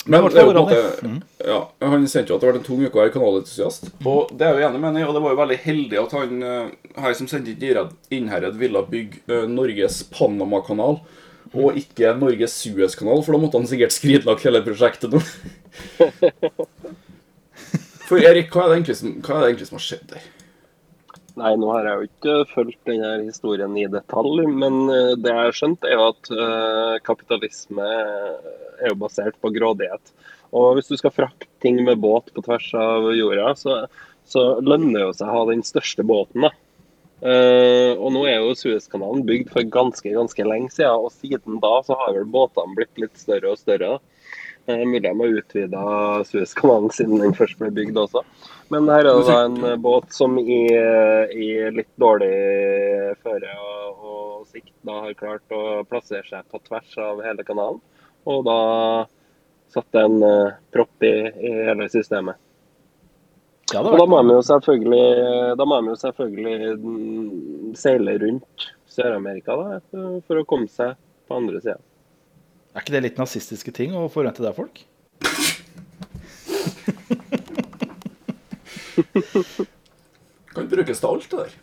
Men 0.06 0.26
det 0.30 0.40
er 0.40 0.46
jo 0.46 0.52
på 0.52 0.54
en 0.54 0.60
måte, 0.64 1.22
ja, 1.46 1.60
Han 1.82 2.06
sendte 2.08 2.32
jo 2.32 2.38
at 2.38 2.42
det 2.42 2.48
har 2.48 2.54
vært 2.54 2.62
en 2.62 2.68
tung 2.68 2.82
uke 2.82 2.98
å 2.98 3.02
være 3.02 3.14
kanalentusiast. 3.14 3.90
Og 4.08 4.32
det 4.38 4.46
er 4.48 4.56
jo 4.56 4.68
enig 4.68 4.82
med 4.82 4.90
han 4.90 5.00
i, 5.02 5.06
og 5.06 5.16
det 5.18 5.24
var 5.24 5.34
jo 5.34 5.40
veldig 5.42 5.58
heldig 5.66 6.00
at 6.02 6.16
han 6.18 6.46
eh, 6.46 6.72
her 7.04 7.18
som 7.18 7.30
sendte 7.30 7.54
inn 7.54 7.96
Innherred, 8.20 8.58
ville 8.62 8.84
bygge 8.90 9.22
eh, 9.28 9.48
Norges 9.50 10.02
Panama-kanal. 10.14 11.02
Og 11.50 11.78
ikke 11.82 12.14
Norges 12.18 12.54
Suez-kanal, 12.62 13.24
for 13.26 13.34
da 13.34 13.42
måtte 13.42 13.58
han 13.58 13.70
sikkert 13.70 13.96
skridlagt 13.96 14.46
hele 14.46 14.62
prosjektet 14.66 15.14
nå. 15.14 15.22
For 18.10 18.18
Erik, 18.18 18.50
hva 18.50 18.64
er 18.66 18.72
det 18.72 18.78
egentlig 18.80 18.98
som, 18.98 19.18
hva 19.22 19.36
er 19.36 19.42
det 19.42 19.50
egentlig 19.52 19.68
som 19.70 19.78
har 19.78 19.86
skjedd 19.86 20.06
der? 20.10 20.24
Nei, 21.40 21.54
nå 21.56 21.70
har 21.72 21.88
jeg 21.88 21.96
jo 21.96 22.08
ikke 22.10 22.36
fulgt 22.52 22.90
denne 22.90 23.12
historien 23.22 23.76
i 23.80 23.86
detalj, 23.92 24.44
men 24.50 24.82
eh, 24.92 25.16
det 25.16 25.32
jeg 25.32 25.40
har 25.40 25.56
skjønt, 25.56 25.86
er 25.88 25.96
jo 25.96 26.08
at 26.10 26.32
eh, 26.36 26.96
kapitalisme 27.06 27.86
er 27.86 28.92
jo 28.92 28.98
basert 29.00 29.38
på 29.40 29.52
grådighet. 29.56 30.12
Og 30.56 30.74
hvis 30.76 30.90
du 30.90 30.98
skal 31.00 31.14
frakte 31.16 31.48
ting 31.64 31.80
med 31.86 32.02
båt 32.04 32.34
på 32.36 32.44
tvers 32.44 32.68
av 32.76 33.12
jorda, 33.16 33.54
så, 33.56 33.84
så 34.28 34.46
lønner 34.66 34.98
det 34.98 35.06
jo 35.06 35.16
seg 35.20 35.30
å 35.30 35.38
ha 35.38 35.46
den 35.52 35.64
største 35.68 36.06
båten. 36.08 36.48
da. 36.48 36.56
Uh, 37.20 38.00
og 38.00 38.14
nå 38.16 38.22
er 38.30 38.38
jo 38.40 38.54
Suezkanalen 38.56 39.26
bygd 39.28 39.50
for 39.52 39.68
ganske 39.68 40.12
ganske 40.16 40.44
lenge 40.48 40.72
siden, 40.72 41.04
og 41.04 41.12
siden 41.12 41.58
da 41.60 41.74
så 41.84 41.98
har 42.00 42.14
vel 42.16 42.30
båtene 42.32 42.78
blitt 42.78 43.02
litt 43.02 43.20
større 43.20 43.52
og 43.52 43.60
større. 43.60 43.98
Uh, 44.70 44.86
mulig 44.88 45.04
de 45.04 45.12
har 45.12 45.42
utvida 45.42 45.84
Suezkanalen 46.30 46.96
siden 46.96 47.20
den 47.20 47.36
først 47.36 47.60
ble 47.60 47.74
bygd 47.76 48.00
også. 48.06 48.24
Men 48.70 48.90
her 48.92 49.02
er 49.02 49.18
det 49.18 49.28
da 49.30 49.38
en 49.48 49.64
eh, 49.66 49.78
båt 49.82 50.12
som 50.14 50.36
i, 50.40 50.60
i 50.70 51.48
litt 51.74 51.90
dårlig 52.02 52.34
føre 53.24 53.56
og, 53.58 54.04
og 54.12 54.50
sikt 54.50 54.74
da 54.86 55.00
har 55.06 55.16
klart 55.18 55.56
å 55.56 55.82
plassere 55.90 56.26
seg 56.30 56.46
på 56.52 56.62
tvers 56.68 57.00
av 57.02 57.24
hele 57.26 57.46
kanalen. 57.48 57.82
Og 58.30 58.44
da 58.46 58.60
satte 59.74 60.02
en 60.02 60.22
uh, 60.24 60.54
propp 60.74 61.06
i, 61.06 61.14
i 61.30 61.52
hele 61.70 61.90
systemet. 61.92 62.38
Ja, 63.70 63.84
Og 63.84 64.00
da 64.02 64.06
må 64.10 64.18
de 64.26 64.34
jo 64.34 64.42
selvfølgelig, 64.46 65.02
da 65.60 65.66
må 65.70 65.78
de 65.78 65.92
jo 65.92 65.98
selvfølgelig 66.02 67.76
seile 67.78 68.16
rundt 68.24 68.66
Sør-Amerika 68.90 69.58
da, 69.60 69.78
for 70.26 70.42
å 70.42 70.46
komme 70.50 70.66
seg 70.74 70.96
på 71.30 71.38
andre 71.38 71.62
sida. 71.62 71.78
Er 72.74 72.82
ikke 72.82 72.96
det 72.96 73.04
litt 73.06 73.22
nazistiske 73.22 73.74
ting 73.76 73.94
å 73.98 74.08
forvente 74.10 74.42
det 74.42 74.50
av 74.50 74.58
folk? 74.58 74.82
Kan 80.54 80.70
brukes 80.70 81.00
til 81.00 81.10
alt, 81.10 81.28
det 81.30 81.42
der. 81.44 81.58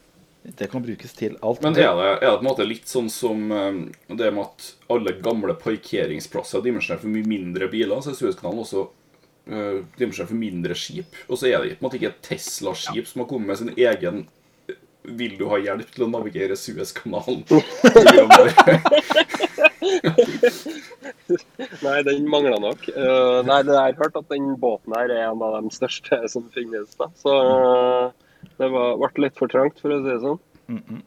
Det 0.56 0.68
kan 0.70 0.82
brukes 0.82 1.12
til 1.12 1.34
alt. 1.42 1.62
Men 1.62 1.74
er 1.74 1.96
det, 1.98 2.10
er 2.10 2.20
det 2.20 2.36
på 2.38 2.44
en 2.44 2.46
måte 2.46 2.66
litt 2.66 2.86
sånn 2.86 3.08
som 3.10 3.50
eh, 3.50 3.80
det 4.14 4.28
med 4.30 4.44
at 4.44 4.68
alle 4.94 5.16
gamle 5.18 5.56
parkeringsplasser 5.58 6.60
er 6.60 6.68
dimensjonert 6.68 7.02
for 7.02 7.10
mye 7.10 7.26
mindre 7.26 7.66
biler? 7.72 7.98
Så 8.04 8.12
er 8.12 8.18
Suezkanalen 8.20 8.62
også 8.62 8.84
uh, 8.86 9.80
dimensjonert 9.98 10.30
for 10.30 10.38
mindre 10.38 10.76
skip. 10.78 11.18
Og 11.26 11.40
så 11.40 11.50
er 11.50 11.58
det 11.64 11.74
på 11.74 11.80
en 11.80 11.88
måte 11.88 11.98
ikke 11.98 12.12
et 12.12 12.22
Tesla-skip 12.28 13.10
som 13.10 13.24
har 13.24 13.30
kommet 13.32 13.50
med 13.50 13.60
sin 13.62 13.74
egen 13.74 14.22
Vil 15.06 15.36
du 15.38 15.46
ha 15.50 15.58
hjelp 15.62 15.90
til 15.94 16.06
å 16.06 16.10
navigere 16.10 16.56
Suezkanalen? 16.58 17.44
Nei, 21.84 21.98
den 22.06 22.26
mangler 22.30 22.58
nok. 22.62 22.86
Uh, 22.92 23.42
nei, 23.46 23.60
det 23.66 23.76
har 23.76 23.98
hørt 23.98 24.16
at 24.18 24.28
den 24.32 24.54
båten 24.60 24.94
her 24.96 25.12
er 25.12 25.28
en 25.28 25.42
av 25.44 25.58
de 25.60 25.70
største 25.74 26.18
som 26.32 26.46
finnes. 26.54 26.94
da. 26.98 27.10
Så 27.20 27.34
uh, 27.34 28.10
det 28.58 28.70
var, 28.72 28.96
ble 29.02 29.26
litt 29.26 29.38
for 29.38 29.52
trangt, 29.52 29.78
for 29.82 29.94
å 29.94 30.00
si 30.02 30.10
det 30.10 30.18
sånn. 30.24 30.40
Mm 30.66 30.82
-mm. 30.82 31.02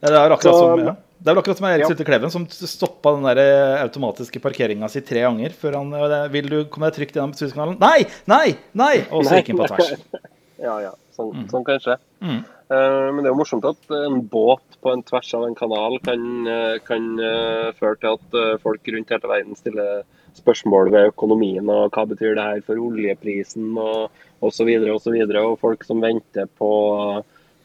Det 0.00 0.08
er 0.10 0.32
akkurat 0.32 0.42
Så- 0.42 0.58
som, 0.58 0.80
ja. 0.80 0.96
det 1.18 1.28
er 1.28 1.34
vel 1.34 1.42
akkurat 1.42 1.58
som 1.58 1.66
Erik 1.66 1.80
Ja. 1.82 1.88
Sylte 1.88 2.04
Kleven, 2.04 2.30
som 2.30 2.46
stoppa 2.48 3.12
den 3.12 3.22
der 3.22 3.38
eh, 3.38 3.82
automatiske 3.82 4.40
parkeringa 4.40 4.88
si 4.88 5.00
tre 5.00 5.20
ganger 5.20 5.50
før 5.50 5.76
han 5.76 6.30
Vil 6.32 6.48
du 6.48 6.64
komme 6.64 6.88
deg 6.90 6.94
trygt 6.96 7.14
gjennom 7.14 7.34
Suezkanalen? 7.34 7.76
Nei! 7.78 8.06
Nei! 8.26 8.56
Nei! 8.72 9.04
Og 9.10 9.24
så 9.24 9.34
gikk 9.36 9.48
han 9.48 9.58
på 9.58 9.66
tvers. 9.68 9.92
Ja, 10.60 10.80
ja. 10.80 10.90
Sånn, 11.16 11.48
sånn 11.48 11.64
kanskje. 11.64 11.96
Mm. 12.20 12.44
Eh, 12.70 13.08
men 13.10 13.24
det 13.24 13.26
er 13.26 13.34
jo 13.34 13.40
morsomt 13.40 13.66
at 13.66 13.90
en 13.96 14.20
båt 14.30 14.76
på 14.78 14.92
en 14.92 15.02
tvers 15.02 15.32
av 15.34 15.46
en 15.46 15.56
kanal 15.58 15.96
kan, 16.06 16.22
eh, 16.46 16.76
kan 16.86 17.08
eh, 17.18 17.70
føre 17.74 17.98
til 17.98 18.14
at 18.14 18.62
folk 18.62 18.90
rundt 18.94 19.10
hele 19.10 19.30
verden 19.32 19.58
stiller 19.58 20.04
spørsmål 20.38 20.92
ved 20.94 21.10
økonomien 21.10 21.66
og 21.66 21.90
hva 21.90 22.04
betyr 22.06 22.36
det 22.38 22.46
her 22.46 22.60
for 22.62 22.78
oljeprisen 22.78 23.72
og 23.74 24.12
osv. 24.40 24.70
Og, 24.86 25.00
så 25.02 25.10
videre, 25.10 25.42
og 25.42 25.58
folk 25.58 25.82
som 25.84 26.02
venter 26.04 26.46
på, 26.46 26.70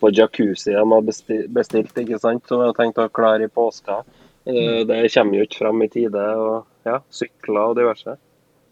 på 0.02 0.12
jacuzzi 0.12 0.74
de 0.74 0.82
har 0.82 1.06
bestilt, 1.06 2.02
ikke 2.02 2.20
sant, 2.20 2.48
som 2.50 2.64
de 2.64 2.72
har 2.72 2.78
tenkt 2.78 2.98
å 3.00 3.12
klare 3.14 3.46
i 3.46 3.52
påska. 3.54 4.02
Det 4.46 4.98
kommer 5.14 5.38
jo 5.38 5.46
ikke 5.46 5.62
fram 5.62 5.86
i 5.86 5.90
tide. 5.94 6.26
og 6.42 6.66
ja, 6.86 7.00
Sykler 7.14 7.72
og 7.72 7.78
diverse. 7.78 8.18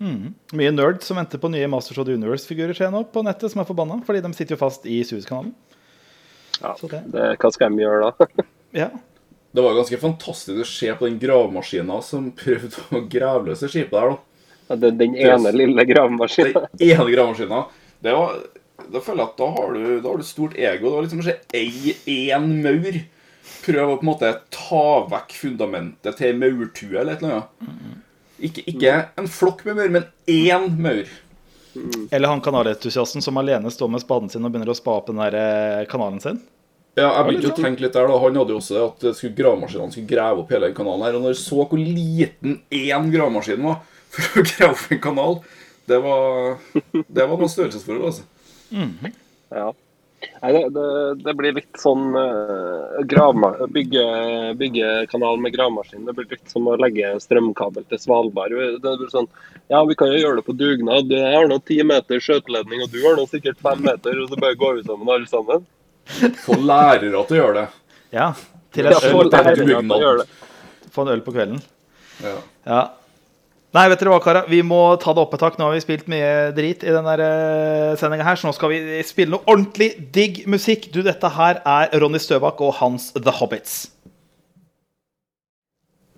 Mm. 0.01 0.33
Mye 0.57 0.73
nerd 0.73 1.05
som 1.05 1.21
venter 1.21 1.39
på 1.39 1.53
nye 1.53 1.69
Masters 1.69 2.01
of 2.01 2.09
the 2.09 2.17
Universe-figurer 2.17 2.75
skjer 2.77 2.91
nå 2.93 3.05
på 3.13 3.23
nettet, 3.25 3.53
som 3.53 3.61
er 3.61 3.69
forbanna, 3.69 4.01
fordi 4.05 4.25
de 4.25 4.33
sitter 4.35 4.57
jo 4.57 4.63
fast 4.65 4.89
i 4.89 4.99
Suezkanalen. 5.07 5.53
Ja, 6.61 6.75
det- 6.81 7.03
det, 7.11 7.25
hva 7.41 7.51
skal 7.53 7.71
de 7.75 7.83
gjøre 7.83 8.11
da? 8.11 8.27
Ja. 8.73 8.89
Det 9.53 9.61
var 9.61 9.75
ganske 9.77 9.99
fantastisk 10.01 10.63
å 10.63 10.65
se 10.65 10.89
på 10.97 11.05
den 11.05 11.19
gravemaskina 11.21 11.99
som 12.01 12.31
prøvde 12.33 12.73
å 12.97 13.03
grave 13.09 13.45
løs 13.51 13.59
det 13.61 13.69
skipet 13.69 13.91
der. 13.93 14.09
da. 14.09 14.17
Ja, 14.69 14.75
det- 14.81 14.97
Den 15.01 15.15
ene 15.15 15.51
lille 15.53 15.85
gravemaskina. 15.85 16.67
Den 16.73 16.89
ene 16.95 17.11
gravemaskina. 17.13 17.59
Det 18.03 18.13
var, 18.17 18.39
da 18.91 18.99
føler 18.99 19.21
jeg 19.23 19.29
at 19.29 19.37
da 19.37 19.49
har 19.57 19.73
du, 19.77 19.83
da 20.01 20.09
har 20.09 20.17
du 20.17 20.23
stort 20.27 20.55
ego. 20.57 20.89
Det 20.89 20.95
var 20.95 21.05
liksom 21.05 21.21
kanskje 21.21 21.37
ei, 21.53 21.95
én 22.29 22.47
maur. 22.63 22.97
Prøv 23.63 23.89
å 23.93 23.97
på 23.99 24.03
en 24.03 24.09
måte 24.09 24.31
ta 24.51 24.81
vekk 25.11 25.35
fundamentet 25.37 26.17
til 26.17 26.31
ei 26.31 26.35
maurtue 26.39 26.97
eller 26.99 27.13
et 27.13 27.21
eller 27.23 27.37
annet. 27.37 28.01
Ikke, 28.43 28.63
ikke 28.73 28.95
en 29.21 29.27
flokk 29.31 29.61
med 29.69 29.77
maur, 29.77 29.93
men 29.99 30.07
én 30.27 30.65
maur. 30.83 31.07
Eller 32.11 32.29
han 32.29 32.41
kanalentusiasten 32.41 33.23
som 33.25 33.37
alene 33.41 33.71
står 33.71 33.89
med 33.93 34.03
spaden 34.03 34.29
sin 34.29 34.45
og 34.45 34.51
begynner 34.53 34.73
å 34.73 34.77
spa 34.77 34.97
opp 34.99 35.07
den 35.09 35.21
der 35.21 35.37
eh, 35.39 35.85
kanalen 35.89 36.21
sin. 36.23 36.41
Ja, 36.93 37.07
jeg 37.07 37.25
begynte 37.25 37.53
å 37.55 37.57
tenke 37.57 37.81
litt 37.81 37.95
der 37.95 38.05
da 38.05 38.19
Han 38.21 38.35
hadde 38.37 38.53
jo 38.53 38.59
også 38.59 38.75
det 38.75 38.83
at 38.85 39.17
skulle 39.17 39.37
gravemaskinene 39.39 39.95
skulle 39.95 40.09
grave 40.11 40.43
opp 40.43 40.51
hele 40.53 40.69
den 40.69 40.77
kanalen 40.77 41.07
her. 41.07 41.17
Og 41.17 41.23
når 41.25 41.33
jeg 41.33 41.41
så 41.41 41.65
hvor 41.65 41.81
liten 41.81 42.59
én 42.69 43.09
gravemaskin 43.13 43.65
var 43.65 43.79
for 44.13 44.43
å 44.43 44.45
grave 44.51 44.75
opp 44.75 44.93
en 44.93 45.01
kanal, 45.07 45.39
det 45.89 45.99
var, 46.03 46.59
det 46.93 47.25
var 47.31 47.41
noe 47.41 47.51
størrelsesforhold, 47.51 48.05
altså. 48.11 48.27
Ja. 49.53 49.71
Nei, 50.43 50.51
det, 50.55 50.61
det, 50.75 50.85
det 51.23 51.33
blir 51.39 51.55
litt 51.55 51.79
sånn 51.79 52.15
uh, 52.15 53.01
gravma, 53.09 53.51
bygge, 53.73 54.03
bygge 54.59 54.91
kanal 55.11 55.39
med 55.43 55.53
gravemaskin. 55.55 56.05
Det 56.07 56.15
blir 56.17 56.27
litt 56.31 56.51
som 56.51 56.67
å 56.67 56.75
legge 56.79 57.13
strømkabel 57.23 57.85
til 57.89 58.01
Svalbard. 58.01 58.55
Det 58.83 58.95
blir 59.01 59.11
sånn, 59.13 59.27
ja, 59.71 59.83
Vi 59.89 59.97
kan 59.99 60.11
jo 60.13 60.21
gjøre 60.21 60.39
det 60.41 60.45
på 60.47 60.55
dugnad. 60.59 61.11
Jeg 61.13 61.35
har 61.37 61.47
nå 61.51 61.59
ti 61.67 61.79
meter 61.87 62.23
skjøteledning, 62.23 62.83
og 62.85 62.91
du 62.93 62.99
har 63.05 63.19
nå 63.19 63.27
sikkert 63.31 63.61
fem 63.63 63.83
meter. 63.83 64.19
Og 64.23 64.31
så 64.31 64.39
bare 64.39 64.59
går 64.59 64.79
vi 64.79 64.87
sammen 64.89 65.13
alle 65.15 65.29
sammen. 65.31 65.67
Få 66.43 66.57
lærere 66.59 67.23
til 67.27 67.37
å 67.37 67.41
gjøre 67.41 67.55
det. 67.61 67.67
Ja. 68.15 68.31
Til 68.73 68.89
en 68.89 68.95
Ja, 68.95 68.99
øl, 69.13 69.29
det 69.31 69.43
til 69.53 69.63
å 69.63 69.81
dugnad. 69.83 70.27
få 70.93 71.05
en 71.05 71.13
øl 71.15 71.23
på 71.25 71.35
kvelden. 71.35 71.61
Ja. 72.23 72.35
Ja. 72.67 72.81
Nei, 73.73 73.87
vet 73.89 74.03
dere 74.03 74.11
hva, 74.13 74.19
kara? 74.21 74.43
Vi 74.45 74.59
må 74.61 74.79
ta 75.01 75.15
det 75.17 75.21
opp 75.23 75.31
et 75.33 75.41
tak. 75.41 75.55
Nå 75.57 75.65
har 75.65 75.73
vi 75.73 75.81
spilt 75.81 76.05
mye 76.11 76.51
drit 76.53 76.83
i 76.85 76.93
denne 76.93 77.29
sendinga 77.97 78.27
her, 78.27 78.37
så 78.37 78.45
nå 78.45 78.53
skal 78.53 78.69
vi 78.69 78.99
spille 79.07 79.33
noe 79.33 79.47
ordentlig 79.49 79.95
digg 80.13 80.43
musikk. 80.45 80.91
Du, 80.93 81.01
dette 81.01 81.31
her 81.33 81.57
er 81.65 81.89
Ronny 82.03 82.21
Støbakk 82.21 82.61
og 82.61 82.75
hans 82.77 83.09
The 83.17 83.33
Hobbits. 83.33 83.79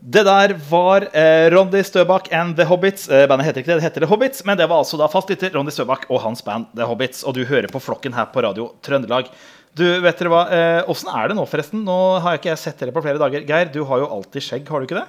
Det 0.06 0.26
der 0.28 0.52
var 0.68 1.08
eh, 1.16 1.48
Ronny 1.54 1.80
Støbakk 1.88 2.28
and 2.36 2.60
The 2.60 2.68
Hobbits. 2.68 3.08
Eh, 3.08 3.24
bandet 3.32 3.48
heter 3.48 3.64
ikke 3.64 3.72
det, 3.72 3.80
det 3.80 3.88
heter 3.88 4.04
The 4.04 4.12
Hobbits, 4.12 4.44
men 4.46 4.60
det 4.60 4.68
var 4.68 4.84
altså 4.84 5.00
da 5.00 5.08
fastlytter 5.10 5.56
Ronny 5.56 5.72
Støbakk 5.74 6.10
og 6.12 6.22
hans 6.26 6.44
band 6.44 6.68
The 6.76 6.90
Hobbits. 6.92 7.24
Og 7.24 7.40
du 7.40 7.46
hører 7.48 7.72
på 7.72 7.80
flokken 7.82 8.20
her 8.20 8.28
på 8.36 8.44
Radio 8.44 8.68
Trøndelag. 8.84 9.32
Du, 9.80 9.86
vet 10.04 10.20
dere 10.20 10.36
hva, 10.36 10.44
eh, 10.52 10.84
er 10.84 11.32
det 11.32 11.40
nå, 11.40 11.48
forresten? 11.48 11.88
Nå 11.88 11.98
har 12.20 12.36
jeg 12.36 12.44
ikke 12.44 12.52
jeg 12.52 12.64
sett 12.68 12.84
dere 12.84 13.00
på 13.00 13.08
flere 13.08 13.24
dager. 13.24 13.48
Geir, 13.48 13.72
du 13.72 13.86
har 13.88 14.04
jo 14.04 14.12
alltid 14.20 14.44
skjegg, 14.44 14.68
har 14.68 14.84
du 14.84 14.92
ikke 14.92 15.00
det? 15.00 15.08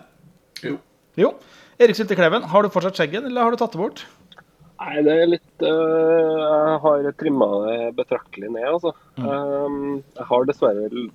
Jo. 0.70 0.78
Jo. 1.18 1.34
Erik 1.76 1.98
Syltekleven, 1.98 2.46
har 2.48 2.64
du 2.64 2.72
fortsatt 2.72 2.96
skjeggen, 2.96 3.28
eller 3.28 3.44
har 3.44 3.52
du 3.52 3.60
tatt 3.60 3.74
det 3.76 3.82
bort? 3.82 4.06
Nei, 4.76 4.96
det 5.04 5.12
er 5.12 5.30
litt 5.30 5.64
uh, 5.64 6.40
Jeg 6.40 6.80
har 6.82 7.06
trimma 7.20 7.46
det 7.64 7.76
betraktelig 7.96 8.50
ned, 8.52 8.66
altså. 8.68 8.92
Um, 9.16 10.02
jeg 10.16 10.28
har 10.30 10.48
dessverre 10.48 11.06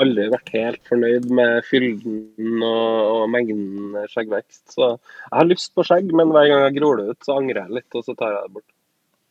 aldri 0.00 0.26
vært 0.32 0.52
helt 0.54 0.88
fornøyd 0.88 1.26
med 1.36 1.66
fylden 1.68 2.62
og, 2.64 2.92
og 3.16 3.24
mengden 3.32 3.96
skjeggvekst. 4.08 4.74
Så 4.74 4.94
jeg 4.94 5.34
har 5.36 5.48
lyst 5.48 5.74
på 5.76 5.84
skjegg, 5.84 6.12
men 6.16 6.32
hver 6.32 6.48
gang 6.48 6.64
jeg 6.68 6.78
gror 6.78 7.00
det 7.00 7.10
ut, 7.12 7.20
så 7.26 7.36
angrer 7.40 7.64
jeg 7.64 7.80
litt, 7.80 7.90
og 7.98 8.06
så 8.06 8.16
tar 8.16 8.36
jeg 8.36 8.46
det 8.46 8.54
bort. 8.56 8.68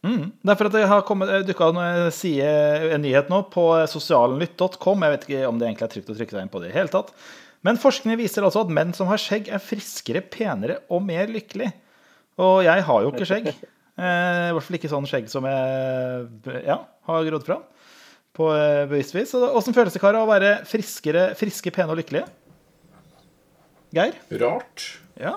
Mm. 0.02 0.32
Det 0.41 0.54
er 0.54 0.58
for 0.58 0.69
at 0.69 0.76
det 0.76 0.88
har 0.89 1.12
eh, 1.28 1.43
dukka 1.45 1.67
eh, 1.78 2.93
en 2.95 3.04
nyhet 3.06 3.30
nå 3.30 3.43
på 3.54 3.65
sosialenlytt.com. 3.89 5.06
Jeg 5.06 5.15
vet 5.15 5.28
ikke 5.28 5.50
om 5.50 5.62
det 5.62 5.69
egentlig 5.69 5.88
er 5.88 5.93
trygt 5.95 6.13
å 6.13 6.17
trykke 6.17 6.38
seg 6.38 6.45
inn 6.45 6.54
på 6.54 6.62
det 6.63 6.71
i 6.71 6.78
hele 6.78 6.93
tatt. 6.93 7.13
Men 7.65 7.78
forskning 7.82 8.17
viser 8.17 8.45
altså 8.45 8.63
at 8.65 8.74
menn 8.74 8.93
som 8.97 9.10
har 9.12 9.21
skjegg, 9.21 9.52
er 9.54 9.62
friskere, 9.62 10.24
penere 10.26 10.80
og 10.89 11.04
mer 11.06 11.30
lykkelig. 11.30 11.69
Og 12.41 12.63
jeg 12.65 12.86
har 12.88 13.04
jo 13.06 13.12
ikke 13.13 13.28
skjegg. 13.30 13.52
Eh, 14.02 14.47
I 14.50 14.54
hvert 14.56 14.65
fall 14.65 14.78
ikke 14.80 14.89
sånn 14.89 15.06
skjegg 15.10 15.28
som 15.30 15.45
jeg 15.45 16.62
ja, 16.65 16.78
har 17.10 17.26
grodd 17.28 17.45
fram 17.45 17.65
på 18.38 18.47
eh, 18.56 18.86
bevisst 18.89 19.13
vis. 19.13 19.34
Så 19.34 19.43
Åssen 19.52 19.76
føles 19.76 19.93
det, 19.93 20.02
karer, 20.02 20.24
å 20.24 20.30
være 20.30 20.62
friskere, 20.69 21.32
friske, 21.38 21.74
pene 21.76 21.93
og 21.93 22.00
lykkelige? 22.00 22.26
Geir? 23.93 24.15
Rart. 24.41 24.88
Ja? 25.19 25.36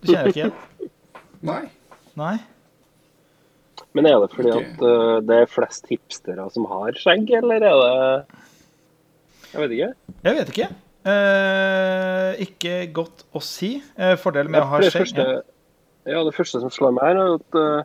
Du 0.00 0.12
kjenner 0.12 0.30
ikke 0.30 0.44
igjen? 0.44 0.92
Nei. 1.44 1.64
Nei? 2.16 2.36
Men 3.96 4.08
er 4.08 4.20
det 4.22 4.30
fordi 4.32 4.52
at 4.54 4.82
uh, 4.84 5.18
det 5.24 5.42
er 5.42 5.50
flest 5.50 5.88
hipstere 5.90 6.46
som 6.54 6.68
har 6.70 6.96
skjegg, 7.00 7.28
eller 7.40 7.64
er 7.64 7.78
det 7.82 7.92
Jeg 9.52 9.62
vet 9.62 9.76
ikke. 9.76 9.90
Jeg 10.28 10.38
vet 10.38 10.52
ikke. 10.54 10.68
Eh, 11.06 12.30
ikke 12.42 12.78
godt 12.94 13.26
å 13.36 13.42
si. 13.44 13.76
Eh, 13.94 14.16
fordelen 14.18 14.50
med 14.50 14.64
å 14.64 14.70
ha 14.72 14.80
skjegg 14.82 15.12
ja. 15.20 15.26
ja, 16.08 16.22
det 16.26 16.34
første 16.34 16.62
som 16.62 16.72
slår 16.72 16.96
meg, 16.96 17.04
her 17.06 17.20
er 17.20 17.34
at 17.36 17.58
uh, 17.60 17.84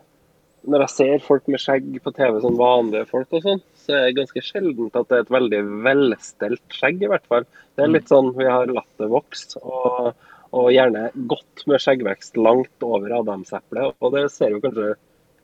når 0.72 0.84
jeg 0.84 0.94
ser 0.96 1.22
folk 1.26 1.46
med 1.50 1.62
skjegg 1.62 1.86
på 2.02 2.12
TV, 2.16 2.40
sånn 2.42 2.58
vanlige 2.58 3.06
folk 3.10 3.34
og 3.38 3.46
sånn, 3.46 3.62
så 3.78 3.94
er 3.96 4.04
det 4.08 4.18
ganske 4.20 4.42
sjeldent 4.46 4.98
at 4.98 5.08
det 5.10 5.18
er 5.18 5.24
et 5.24 5.32
veldig 5.34 5.62
velstelt 5.86 6.76
skjegg, 6.76 7.02
i 7.02 7.10
hvert 7.10 7.26
fall. 7.30 7.46
Det 7.76 7.84
er 7.84 7.90
Mm. 7.90 7.96
litt 7.96 8.10
sånn 8.10 8.30
vi 8.36 8.46
har 8.46 8.70
latt 8.70 8.92
det 9.02 9.08
vokse, 9.10 9.62
og, 9.62 10.12
og 10.52 10.70
gjerne 10.74 11.08
godt 11.30 11.64
med 11.70 11.82
skjeggvekst 11.82 12.38
langt 12.38 12.86
over 12.86 13.14
adamseplet. 13.22 13.96
Og 14.00 14.14
det 14.14 14.28
ser 14.34 14.54
jo 14.54 14.62
kanskje 14.62 14.94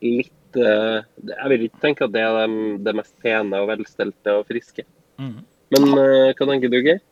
litt 0.03 0.59
uh, 0.59 1.03
Jeg 1.27 1.51
vil 1.51 1.65
ikke 1.67 1.83
tenke 1.83 2.07
at 2.07 2.13
det 2.15 2.21
er 2.23 2.37
det, 2.39 2.83
de 2.85 2.93
mest 2.95 3.15
pene 3.23 3.59
og 3.59 3.67
velstelte 3.71 4.35
og 4.39 4.47
friske. 4.47 4.87
Mm. 5.19 5.39
Men 5.75 5.89
uh, 5.95 6.31
hva 6.31 6.47
tenker 6.47 6.71
du, 6.71 6.79
Geir? 6.79 7.03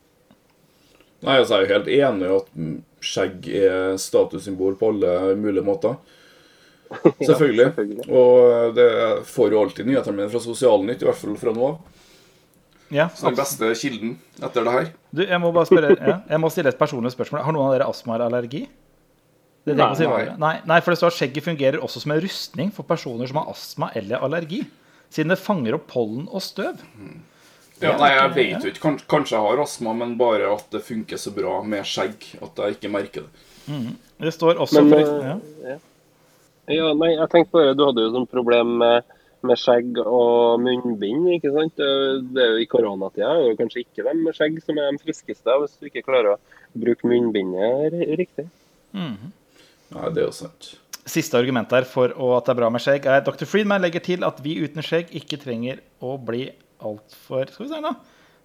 Nei, 1.26 1.40
altså, 1.40 1.58
Jeg 1.58 1.64
er 1.64 1.66
jo 1.66 1.74
helt 1.74 1.92
enig 1.96 2.28
i 2.28 2.36
at 2.36 2.50
mm, 2.54 2.78
skjegg 3.08 3.48
er 3.58 3.98
statussymbol 4.02 4.78
på 4.78 4.92
alle 4.94 5.36
mulige 5.40 5.66
måter. 5.66 5.98
Selvfølgelig. 7.28 7.74
selvfølgelig. 7.76 8.06
Og 8.16 8.76
det 8.78 8.90
får 9.28 9.52
jo 9.52 9.62
alltid 9.62 9.90
nyhetene 9.90 10.22
mine 10.22 10.32
fra 10.32 10.40
Sosialnytt, 10.40 11.02
i 11.04 11.08
hvert 11.10 11.20
fall 11.20 11.40
fra 11.42 11.54
nå 11.56 11.72
av. 11.74 11.80
Ja, 12.94 13.10
Så 13.12 13.28
den 13.28 13.36
beste 13.36 13.74
kilden 13.76 14.14
etter 14.40 14.64
det 14.64 14.72
her. 14.72 14.86
Du, 15.12 15.24
jeg 15.26 15.40
må 15.44 15.50
bare 15.52 15.68
spørre 15.68 15.90
ja, 15.98 16.14
Jeg 16.30 16.40
må 16.40 16.48
stille 16.54 16.72
et 16.72 16.80
personlig 16.80 17.12
spørsmål. 17.12 17.42
Har 17.44 17.56
noen 17.56 17.68
av 17.68 17.74
dere 17.76 17.88
astma 17.92 18.16
eller 18.16 18.30
allergi? 18.30 18.62
Det 19.68 19.76
si 19.76 20.06
Nei. 20.08 20.22
er. 20.24 20.30
nei, 20.40 20.54
nei, 20.64 20.78
for 20.80 20.94
det 20.94 21.02
står 21.02 21.12
at 21.12 21.18
skjegget 21.18 21.44
fungerer 21.44 21.84
også 21.84 22.00
som 22.00 22.14
en 22.16 22.22
rustning 22.24 22.70
for 22.72 22.88
personer 22.88 23.28
som 23.28 23.42
har 23.42 23.50
astma 23.52 23.90
eller 24.00 24.24
allergi. 24.24 24.62
Siden 25.12 25.34
det 25.34 25.42
fanger 25.44 25.76
opp 25.76 25.90
pollen 25.92 26.30
og 26.32 26.40
støv. 26.44 26.80
Ja, 26.80 27.18
Ja, 27.82 27.94
nei, 28.02 28.10
jeg 28.16 28.30
vet 28.34 28.64
jo 28.66 28.72
ikke. 28.72 28.82
Kanskje, 28.82 29.08
kanskje 29.12 29.36
jeg 29.36 29.46
har 29.46 29.60
astma, 29.62 29.94
men 29.98 30.16
bare 30.18 30.50
at 30.50 30.66
det 30.74 30.82
funker 30.86 31.20
så 31.22 31.34
bra 31.36 31.60
med 31.62 31.86
skjegg 31.86 32.26
at 32.42 32.64
jeg 32.64 32.78
ikke 32.78 32.94
merker 32.94 33.28
det. 33.28 33.46
Det 34.18 34.34
står 34.34 34.62
også 34.64 34.82
Men, 34.82 34.94
for, 34.96 35.28
ja. 35.28 35.36
ja. 35.74 35.78
Ja, 36.68 36.88
nei, 36.96 37.14
jeg 37.14 37.30
tenkte 37.32 37.54
bare, 37.56 37.76
Du 37.78 37.86
hadde 37.88 38.04
jo 38.04 38.14
sånn 38.16 38.28
problem 38.32 38.74
med, 38.82 39.14
med 39.46 39.60
skjegg 39.62 40.00
og 40.04 40.64
munnbind. 40.64 41.30
ikke 41.38 41.54
sant? 41.54 41.78
Det, 41.78 42.42
er 42.44 42.56
jo 42.56 42.64
I 42.64 42.70
koronatida 42.72 43.30
er 43.30 43.44
det 43.44 43.52
jo 43.52 43.60
kanskje 43.62 43.84
ikke 43.86 44.08
dem 44.08 44.24
med 44.26 44.38
skjegg 44.40 44.60
som 44.66 44.82
er 44.82 44.92
de 44.92 45.04
friskeste, 45.04 45.60
hvis 45.62 45.78
du 45.78 45.90
ikke 45.92 46.06
klarer 46.08 46.34
å 46.34 46.40
bruke 46.78 47.08
munnbindet 47.08 47.96
riktig. 48.20 48.50
Mm. 48.96 49.32
Nei, 49.96 50.12
det 50.16 50.24
er 50.24 50.28
jo 50.28 50.36
sant. 50.36 50.74
Siste 51.08 51.40
argument 51.40 51.72
her 51.72 51.86
for 51.88 52.12
at 52.12 52.48
det 52.48 52.52
er 52.52 52.60
bra 52.60 52.72
med 52.74 52.84
skjegg, 52.84 53.06
er 53.08 53.22
at 53.22 53.28
Dr. 53.30 53.48
Friedman 53.48 53.84
legger 53.86 54.04
til 54.04 54.26
at 54.28 54.42
vi 54.44 54.58
uten 54.60 54.84
skjegg 54.84 55.14
ikke 55.16 55.40
trenger 55.40 55.80
å 56.04 56.18
bli 56.20 56.50
altfor 56.84 57.52
Skal 57.54 57.66
vi 57.66 57.72
se. 57.72 57.96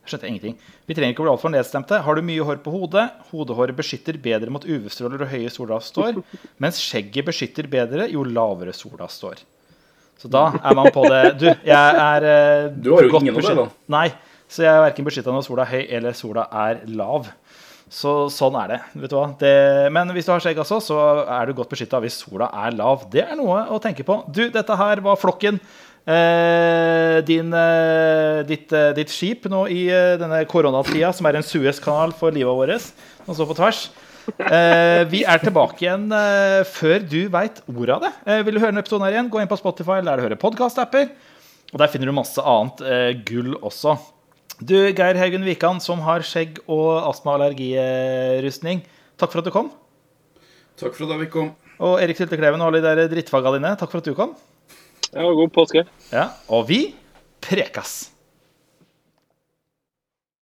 Jeg 0.03 0.11
skjønte 0.11 0.27
ingenting. 0.27 0.57
Vi 0.91 0.95
trenger 0.99 1.15
ikke 1.15 1.23
å 1.23 1.27
bli 1.29 1.33
altfor 1.37 1.53
nedstemte. 1.55 2.01
Har 2.03 2.19
du 2.19 2.25
mye 2.27 2.43
hår 2.43 2.59
på 2.65 2.73
hodet? 2.75 3.05
Hodehåret 3.31 3.77
beskytter 3.79 4.19
bedre 4.19 4.51
mot 4.51 4.65
UV-stråler 4.67 5.23
og 5.23 5.31
høye 5.31 5.51
sola 5.55 5.79
står, 5.79 6.19
mens 6.63 6.81
skjegget 6.83 7.29
beskytter 7.29 7.69
bedre 7.71 8.09
jo 8.11 8.25
lavere 8.27 8.75
sola 8.75 9.07
står. 9.07 9.45
Så 10.19 10.31
da 10.31 10.49
er 10.59 10.75
man 10.79 10.91
på 10.95 11.07
det. 11.11 11.23
Du, 11.39 11.47
jeg 11.47 12.03
er 12.03 12.27
eh, 12.27 12.67
Du 12.75 12.93
har 12.97 13.07
jo 13.07 13.15
ingen 13.21 13.39
av 13.39 13.47
det, 13.47 13.55
da. 13.59 13.69
Nei, 13.95 14.09
så 14.51 14.67
jeg 14.67 14.75
er 14.75 14.83
verken 14.85 15.07
beskytta 15.07 15.35
når 15.35 15.47
sola 15.47 15.65
er 15.67 15.73
høy 15.73 15.95
eller 15.99 16.19
sola 16.19 16.49
er 16.67 16.83
lav. 16.99 17.31
Så 17.93 18.13
sånn 18.33 18.55
er 18.57 18.71
det. 18.73 18.81
vet 19.03 19.13
du 19.13 19.17
hva? 19.19 19.27
Det, 19.39 19.55
men 19.93 20.11
hvis 20.17 20.27
du 20.27 20.33
har 20.33 20.43
skjegg 20.43 20.59
også, 20.63 20.79
så 20.81 20.99
er 21.27 21.47
du 21.47 21.55
godt 21.59 21.73
beskytta 21.75 22.01
hvis 22.03 22.23
sola 22.25 22.49
er 22.65 22.75
lav. 22.75 23.07
Det 23.13 23.23
er 23.27 23.37
noe 23.37 23.67
å 23.71 23.79
tenke 23.85 24.07
på. 24.09 24.23
Du, 24.33 24.47
dette 24.51 24.79
her 24.81 25.03
var 25.05 25.19
Flokken. 25.21 25.61
Eh, 26.03 27.21
din, 27.23 27.53
eh, 27.55 28.43
ditt, 28.43 28.73
eh, 28.73 28.91
ditt 28.93 29.11
skip 29.13 29.45
nå 29.47 29.69
i 29.71 29.87
denne 30.19 30.41
koronatida, 30.51 31.13
som 31.15 31.27
er 31.27 31.39
en 31.39 31.47
Suez-kanal 31.47 32.13
for 32.13 32.35
livet 32.35 32.51
vårt, 32.51 32.91
som 33.25 33.37
står 33.37 33.47
på 33.53 33.59
tvers. 33.61 33.83
Eh, 34.39 35.05
vi 35.11 35.23
er 35.23 35.39
tilbake 35.39 35.79
igjen 35.83 36.09
før 36.67 37.09
du 37.09 37.29
veit 37.29 37.61
ordet 37.71 37.95
av 37.95 38.03
det. 38.03 38.13
Vil 38.47 38.55
du 38.55 38.61
høre 38.61 38.73
denne 38.73 38.83
episoden 38.83 39.07
her 39.07 39.15
igjen, 39.15 39.31
gå 39.31 39.41
inn 39.41 39.51
på 39.51 39.59
Spotify 39.59 40.01
der 40.03 40.17
du 40.17 40.27
hører 40.27 40.39
podkast-apper. 40.43 41.11
Og 41.73 41.79
der 41.79 41.89
finner 41.89 42.07
du 42.11 42.13
masse 42.13 42.39
annet 42.39 43.25
gull 43.25 43.55
også. 43.63 43.97
Du, 44.63 44.77
Geir 44.93 45.19
Haugen 45.19 45.47
Wikan, 45.47 45.81
som 45.81 46.01
har 46.01 46.21
skjegg 46.21 46.59
og 46.69 47.03
astma- 47.09 47.35
og 47.35 47.41
allergirustning, 47.41 48.83
takk 49.19 49.33
for 49.33 49.39
at 49.39 49.45
du 49.45 49.51
kom. 49.51 49.71
Takk 50.79 50.95
for 50.95 51.07
at 51.07 51.21
fikk 51.25 51.31
komme. 51.31 51.55
Og 51.83 51.99
Erik 52.03 52.19
Syltekleven 52.19 52.61
og 52.61 52.71
alle 52.71 52.83
de 52.83 52.95
der 52.95 53.11
drittfaga 53.11 53.55
dine, 53.57 53.75
takk 53.79 53.91
for 53.91 53.99
at 53.99 54.07
du 54.07 54.15
kom. 54.15 54.37
Ja, 55.13 55.23
god 55.23 55.51
påske. 55.53 55.85
Ja, 56.13 56.29
Og 56.49 56.69
vi 56.69 56.95
prekas! 57.41 58.12